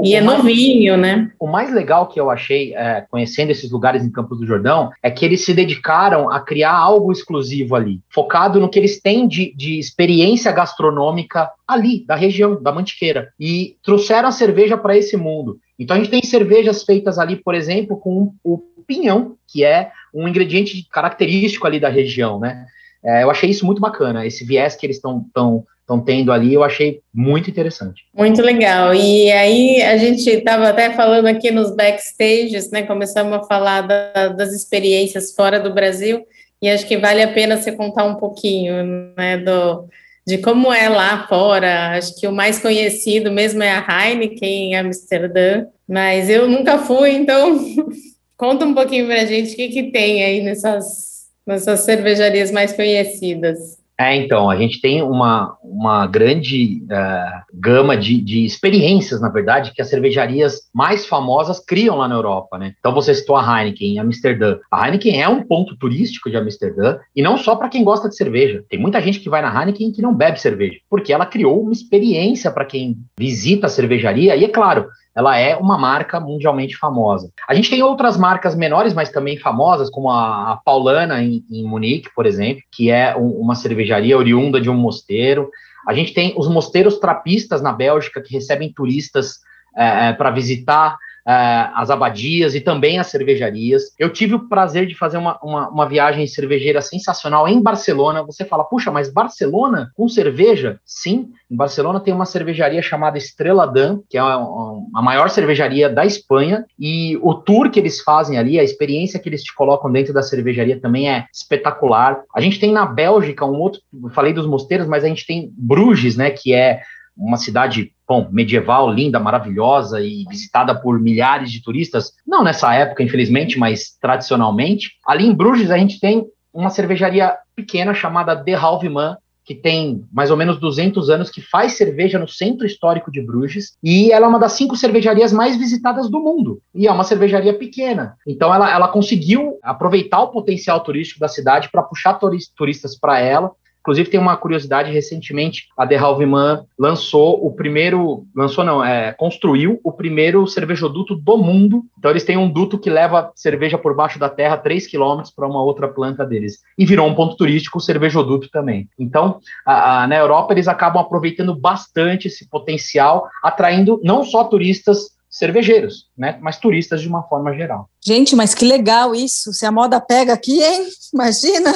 E 0.04 0.14
é 0.14 0.20
novinho, 0.20 0.96
né? 0.96 1.30
O 1.38 1.46
mais 1.46 1.72
legal 1.72 2.06
que 2.08 2.18
eu 2.18 2.30
achei, 2.30 2.74
é, 2.74 3.04
conhecendo 3.10 3.50
esses 3.50 3.70
lugares 3.70 4.04
em 4.04 4.10
Campos 4.10 4.38
do 4.38 4.46
Jordão, 4.46 4.90
é 5.02 5.10
que 5.10 5.24
eles 5.24 5.44
se 5.44 5.54
dedicaram 5.54 6.30
a 6.30 6.40
criar 6.40 6.72
algo 6.72 7.12
exclusivo 7.12 7.74
ali, 7.74 8.00
focado 8.08 8.60
no 8.60 8.68
que 8.68 8.78
eles 8.78 9.00
têm 9.00 9.26
de, 9.26 9.54
de 9.54 9.78
experiência 9.78 10.52
gastronômica 10.52 11.50
ali, 11.66 12.04
da 12.06 12.14
região, 12.14 12.62
da 12.62 12.72
Mantiqueira. 12.72 13.28
E 13.38 13.76
trouxeram 13.82 14.28
a 14.28 14.32
cerveja 14.32 14.76
para 14.76 14.96
esse 14.96 15.16
mundo. 15.16 15.58
Então 15.78 15.96
a 15.96 15.98
gente 15.98 16.10
tem 16.10 16.22
cervejas 16.22 16.82
feitas 16.84 17.18
ali, 17.18 17.36
por 17.36 17.54
exemplo, 17.54 17.98
com 17.98 18.32
o 18.44 18.62
pinhão, 18.86 19.36
que 19.48 19.64
é 19.64 19.90
um 20.14 20.28
ingrediente 20.28 20.86
característico 20.90 21.66
ali 21.66 21.80
da 21.80 21.88
região, 21.88 22.38
né? 22.38 22.66
É, 23.04 23.22
eu 23.22 23.30
achei 23.30 23.50
isso 23.50 23.64
muito 23.64 23.80
bacana, 23.80 24.26
esse 24.26 24.44
viés 24.44 24.74
que 24.74 24.84
eles 24.84 24.96
estão 24.96 25.64
estão 25.86 26.00
tendo 26.00 26.32
ali, 26.32 26.52
eu 26.52 26.64
achei 26.64 27.00
muito 27.14 27.48
interessante. 27.48 28.02
Muito 28.12 28.42
legal. 28.42 28.92
E 28.92 29.30
aí 29.30 29.80
a 29.82 29.96
gente 29.96 30.28
estava 30.28 30.68
até 30.68 30.92
falando 30.92 31.26
aqui 31.26 31.52
nos 31.52 31.74
backstages, 31.74 32.72
né? 32.72 32.82
Começamos 32.82 33.32
a 33.32 33.44
falar 33.44 33.82
da, 33.82 34.28
das 34.28 34.52
experiências 34.52 35.32
fora 35.32 35.60
do 35.60 35.72
Brasil, 35.72 36.26
e 36.60 36.68
acho 36.68 36.86
que 36.86 36.96
vale 36.96 37.22
a 37.22 37.32
pena 37.32 37.56
você 37.56 37.70
contar 37.70 38.04
um 38.04 38.16
pouquinho, 38.16 39.12
né, 39.16 39.36
do, 39.38 39.88
de 40.26 40.38
como 40.38 40.72
é 40.72 40.88
lá 40.88 41.26
fora. 41.28 41.96
Acho 41.96 42.18
que 42.18 42.26
o 42.26 42.32
mais 42.32 42.58
conhecido 42.58 43.30
mesmo 43.30 43.62
é 43.62 43.70
a 43.70 44.08
Heineken 44.08 44.72
em 44.72 44.76
Amsterdã, 44.76 45.66
mas 45.88 46.28
eu 46.28 46.48
nunca 46.48 46.78
fui, 46.78 47.12
então 47.12 47.60
conta 48.36 48.64
um 48.64 48.74
pouquinho 48.74 49.06
para 49.06 49.22
a 49.22 49.26
gente 49.26 49.52
o 49.52 49.56
que, 49.56 49.68
que 49.68 49.92
tem 49.92 50.24
aí 50.24 50.42
nessas, 50.42 51.26
nessas 51.46 51.80
cervejarias 51.80 52.50
mais 52.50 52.72
conhecidas. 52.72 53.75
É, 53.98 54.14
então, 54.14 54.50
a 54.50 54.56
gente 54.56 54.80
tem 54.80 55.02
uma, 55.02 55.56
uma 55.62 56.06
grande 56.06 56.82
uh, 56.84 57.42
gama 57.54 57.96
de, 57.96 58.20
de 58.20 58.44
experiências, 58.44 59.22
na 59.22 59.30
verdade, 59.30 59.72
que 59.72 59.80
as 59.80 59.88
cervejarias 59.88 60.60
mais 60.74 61.06
famosas 61.06 61.58
criam 61.58 61.96
lá 61.96 62.06
na 62.06 62.14
Europa, 62.14 62.58
né? 62.58 62.74
Então, 62.78 62.92
você 62.92 63.14
citou 63.14 63.36
a 63.36 63.62
Heineken 63.62 63.94
em 63.94 63.98
Amsterdã. 63.98 64.58
A 64.70 64.86
Heineken 64.86 65.22
é 65.22 65.28
um 65.28 65.42
ponto 65.42 65.76
turístico 65.78 66.28
de 66.28 66.36
Amsterdã, 66.36 66.98
e 67.14 67.22
não 67.22 67.38
só 67.38 67.56
para 67.56 67.70
quem 67.70 67.82
gosta 67.82 68.06
de 68.06 68.16
cerveja. 68.16 68.62
Tem 68.68 68.78
muita 68.78 69.00
gente 69.00 69.18
que 69.18 69.30
vai 69.30 69.40
na 69.40 69.58
Heineken 69.58 69.92
que 69.92 70.02
não 70.02 70.14
bebe 70.14 70.38
cerveja, 70.38 70.76
porque 70.90 71.12
ela 71.12 71.24
criou 71.24 71.62
uma 71.62 71.72
experiência 71.72 72.50
para 72.50 72.66
quem 72.66 72.98
visita 73.18 73.66
a 73.66 73.70
cervejaria, 73.70 74.36
e 74.36 74.44
é 74.44 74.48
claro, 74.48 74.88
ela 75.16 75.38
é 75.38 75.56
uma 75.56 75.78
marca 75.78 76.20
mundialmente 76.20 76.76
famosa. 76.76 77.30
A 77.48 77.54
gente 77.54 77.70
tem 77.70 77.82
outras 77.82 78.18
marcas 78.18 78.54
menores, 78.54 78.92
mas 78.92 79.10
também 79.10 79.38
famosas, 79.38 79.88
como 79.88 80.10
a, 80.10 80.52
a 80.52 80.56
Paulana 80.56 81.22
em, 81.22 81.42
em, 81.50 81.64
Munique, 81.64 82.10
por 82.14 82.26
exemplo, 82.26 82.62
que 82.70 82.90
é 82.90 83.16
um, 83.16 83.30
uma 83.30 83.54
cervejaria 83.54 84.18
oriunda 84.18 84.60
de 84.60 84.68
um 84.68 84.74
mosteiro. 84.74 85.50
A 85.88 85.94
gente 85.94 86.12
tem 86.12 86.34
os 86.36 86.48
mosteiros 86.48 86.98
trapistas 86.98 87.62
na 87.62 87.72
Bélgica, 87.72 88.20
que 88.20 88.34
recebem 88.34 88.70
turistas 88.70 89.38
é, 89.74 90.08
é 90.08 90.12
para 90.12 90.30
visitar 90.30 90.98
as 91.26 91.90
abadias 91.90 92.54
e 92.54 92.60
também 92.60 92.98
as 92.98 93.08
cervejarias. 93.08 93.92
Eu 93.98 94.12
tive 94.12 94.34
o 94.34 94.48
prazer 94.48 94.86
de 94.86 94.94
fazer 94.94 95.18
uma, 95.18 95.38
uma, 95.42 95.68
uma, 95.68 95.88
viagem 95.88 96.26
cervejeira 96.26 96.80
sensacional 96.80 97.48
em 97.48 97.60
Barcelona. 97.60 98.22
Você 98.22 98.44
fala, 98.44 98.64
puxa, 98.64 98.92
mas 98.92 99.12
Barcelona 99.12 99.90
com 99.96 100.08
cerveja? 100.08 100.78
Sim, 100.84 101.30
em 101.50 101.56
Barcelona 101.56 101.98
tem 101.98 102.14
uma 102.14 102.24
cervejaria 102.24 102.80
chamada 102.80 103.18
Estrela 103.18 103.66
Dan, 103.66 104.00
que 104.08 104.16
é 104.16 104.20
a, 104.20 104.34
a 104.34 105.02
maior 105.02 105.28
cervejaria 105.28 105.88
da 105.88 106.06
Espanha, 106.06 106.64
e 106.78 107.18
o 107.20 107.34
tour 107.34 107.70
que 107.70 107.80
eles 107.80 108.00
fazem 108.00 108.38
ali, 108.38 108.60
a 108.60 108.64
experiência 108.64 109.18
que 109.18 109.28
eles 109.28 109.42
te 109.42 109.54
colocam 109.54 109.90
dentro 109.90 110.14
da 110.14 110.22
cervejaria 110.22 110.80
também 110.80 111.10
é 111.10 111.26
espetacular. 111.32 112.22
A 112.34 112.40
gente 112.40 112.60
tem 112.60 112.72
na 112.72 112.86
Bélgica 112.86 113.44
um 113.44 113.58
outro, 113.58 113.80
falei 114.12 114.32
dos 114.32 114.46
mosteiros, 114.46 114.86
mas 114.86 115.02
a 115.02 115.08
gente 115.08 115.26
tem 115.26 115.52
Bruges, 115.56 116.16
né, 116.16 116.30
que 116.30 116.54
é 116.54 116.82
uma 117.16 117.36
cidade 117.36 117.92
bom, 118.06 118.28
medieval, 118.30 118.92
linda, 118.92 119.18
maravilhosa 119.18 120.00
e 120.00 120.24
visitada 120.28 120.74
por 120.74 121.00
milhares 121.00 121.50
de 121.50 121.62
turistas, 121.62 122.12
não 122.26 122.44
nessa 122.44 122.72
época, 122.74 123.02
infelizmente, 123.02 123.58
mas 123.58 123.96
tradicionalmente. 124.00 124.92
Ali 125.06 125.26
em 125.26 125.34
Bruges 125.34 125.70
a 125.70 125.78
gente 125.78 125.98
tem 125.98 126.24
uma 126.52 126.70
cervejaria 126.70 127.34
pequena 127.54 127.94
chamada 127.94 128.36
The 128.36 128.54
Halveman, 128.54 129.16
que 129.46 129.54
tem 129.54 130.04
mais 130.12 130.30
ou 130.30 130.36
menos 130.36 130.58
200 130.58 131.08
anos, 131.08 131.30
que 131.30 131.40
faz 131.40 131.74
cerveja 131.74 132.18
no 132.18 132.26
centro 132.26 132.66
histórico 132.66 133.12
de 133.12 133.22
Bruges, 133.22 133.76
e 133.82 134.10
ela 134.10 134.26
é 134.26 134.28
uma 134.28 134.40
das 134.40 134.52
cinco 134.52 134.76
cervejarias 134.76 135.32
mais 135.32 135.56
visitadas 135.56 136.10
do 136.10 136.18
mundo, 136.20 136.60
e 136.74 136.88
é 136.88 136.92
uma 136.92 137.04
cervejaria 137.04 137.54
pequena. 137.54 138.16
Então 138.26 138.52
ela, 138.52 138.72
ela 138.72 138.88
conseguiu 138.88 139.56
aproveitar 139.62 140.20
o 140.20 140.32
potencial 140.32 140.80
turístico 140.80 141.20
da 141.20 141.28
cidade 141.28 141.70
para 141.70 141.84
puxar 141.84 142.18
turistas 142.56 142.98
para 142.98 143.20
ela, 143.20 143.52
Inclusive, 143.86 144.10
tem 144.10 144.18
uma 144.18 144.36
curiosidade, 144.36 144.90
recentemente, 144.90 145.68
a 145.78 145.86
The 145.86 145.94
Halveman 145.94 146.64
lançou 146.76 147.46
o 147.46 147.54
primeiro, 147.54 148.26
lançou 148.34 148.64
não, 148.64 148.84
é, 148.84 149.12
construiu 149.12 149.78
o 149.84 149.92
primeiro 149.92 150.44
cervejoduto 150.48 151.14
do 151.14 151.38
mundo. 151.38 151.84
Então, 151.96 152.10
eles 152.10 152.24
têm 152.24 152.36
um 152.36 152.50
duto 152.50 152.80
que 152.80 152.90
leva 152.90 153.30
cerveja 153.36 153.78
por 153.78 153.94
baixo 153.94 154.18
da 154.18 154.28
terra 154.28 154.56
3 154.56 154.88
quilômetros 154.88 155.32
para 155.32 155.46
uma 155.46 155.62
outra 155.62 155.86
planta 155.86 156.26
deles. 156.26 156.58
E 156.76 156.84
virou 156.84 157.06
um 157.06 157.14
ponto 157.14 157.36
turístico 157.36 157.78
o 157.78 157.80
cervejoduto 157.80 158.50
também. 158.50 158.88
Então, 158.98 159.38
a, 159.64 160.02
a, 160.02 160.06
na 160.08 160.16
Europa, 160.16 160.52
eles 160.52 160.66
acabam 160.66 161.00
aproveitando 161.00 161.54
bastante 161.54 162.26
esse 162.26 162.50
potencial, 162.50 163.28
atraindo 163.40 164.00
não 164.02 164.24
só 164.24 164.42
turistas 164.42 165.14
cervejeiros, 165.30 166.06
né, 166.16 166.38
mas 166.40 166.58
turistas 166.58 167.02
de 167.02 167.08
uma 167.08 167.22
forma 167.22 167.54
geral. 167.54 167.88
Gente, 168.06 168.36
mas 168.36 168.54
que 168.54 168.64
legal 168.64 169.16
isso. 169.16 169.52
Se 169.52 169.66
a 169.66 169.72
moda 169.72 170.00
pega 170.00 170.32
aqui, 170.32 170.62
hein? 170.62 170.86
Imagina. 171.12 171.72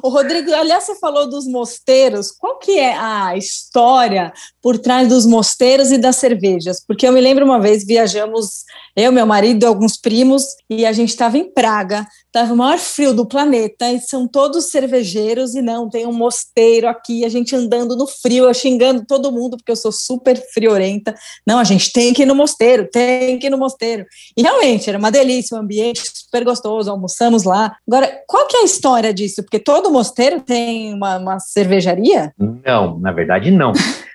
O 0.00 0.08
Rodrigo, 0.08 0.52
aliás, 0.54 0.84
você 0.84 0.94
falou 0.94 1.28
dos 1.28 1.44
mosteiros. 1.44 2.30
Qual 2.30 2.58
que 2.58 2.78
é 2.78 2.96
a 2.96 3.36
história 3.36 4.32
por 4.62 4.78
trás 4.78 5.08
dos 5.08 5.26
mosteiros 5.26 5.90
e 5.90 5.98
das 5.98 6.16
cervejas? 6.16 6.80
Porque 6.86 7.06
eu 7.06 7.12
me 7.12 7.20
lembro 7.20 7.44
uma 7.44 7.60
vez 7.60 7.84
viajamos 7.84 8.64
eu, 8.94 9.10
meu 9.10 9.26
marido 9.26 9.64
e 9.64 9.66
alguns 9.66 9.96
primos 9.96 10.44
e 10.70 10.86
a 10.86 10.92
gente 10.92 11.08
estava 11.08 11.36
em 11.36 11.50
Praga. 11.52 12.06
Estava 12.26 12.52
o 12.52 12.56
maior 12.56 12.78
frio 12.78 13.12
do 13.12 13.26
planeta 13.26 13.90
e 13.90 14.00
são 14.00 14.26
todos 14.26 14.70
cervejeiros 14.70 15.54
e 15.54 15.60
não 15.60 15.90
tem 15.90 16.06
um 16.06 16.12
mosteiro 16.12 16.88
aqui. 16.88 17.24
A 17.24 17.28
gente 17.28 17.56
andando 17.56 17.96
no 17.96 18.06
frio, 18.06 18.44
eu 18.44 18.54
xingando 18.54 19.04
todo 19.06 19.32
mundo 19.32 19.56
porque 19.56 19.72
eu 19.72 19.76
sou 19.76 19.92
super 19.92 20.42
friorenta. 20.52 21.14
Não, 21.46 21.58
a 21.58 21.64
gente 21.64 21.92
tem 21.92 22.14
que 22.14 22.22
ir 22.22 22.26
no 22.26 22.34
mosteiro, 22.34 22.88
tem 22.90 23.38
que 23.38 23.48
ir 23.48 23.50
no 23.50 23.58
mosteiro. 23.58 24.06
E 24.36 24.42
realmente 24.42 24.88
era 24.88 24.98
uma 24.98 25.10
delícia, 25.10 25.56
um 25.56 25.60
ambiente 25.60 25.71
super 25.96 26.44
gostoso. 26.44 26.90
Almoçamos 26.90 27.44
lá. 27.44 27.76
Agora, 27.86 28.10
qual 28.26 28.46
que 28.46 28.56
é 28.56 28.60
a 28.60 28.64
história 28.64 29.12
disso? 29.12 29.42
Porque 29.42 29.58
todo 29.58 29.90
mosteiro 29.90 30.40
tem 30.40 30.94
uma, 30.94 31.18
uma 31.18 31.38
cervejaria? 31.38 32.32
Não, 32.38 32.98
na 32.98 33.12
verdade 33.12 33.50
não. 33.50 33.72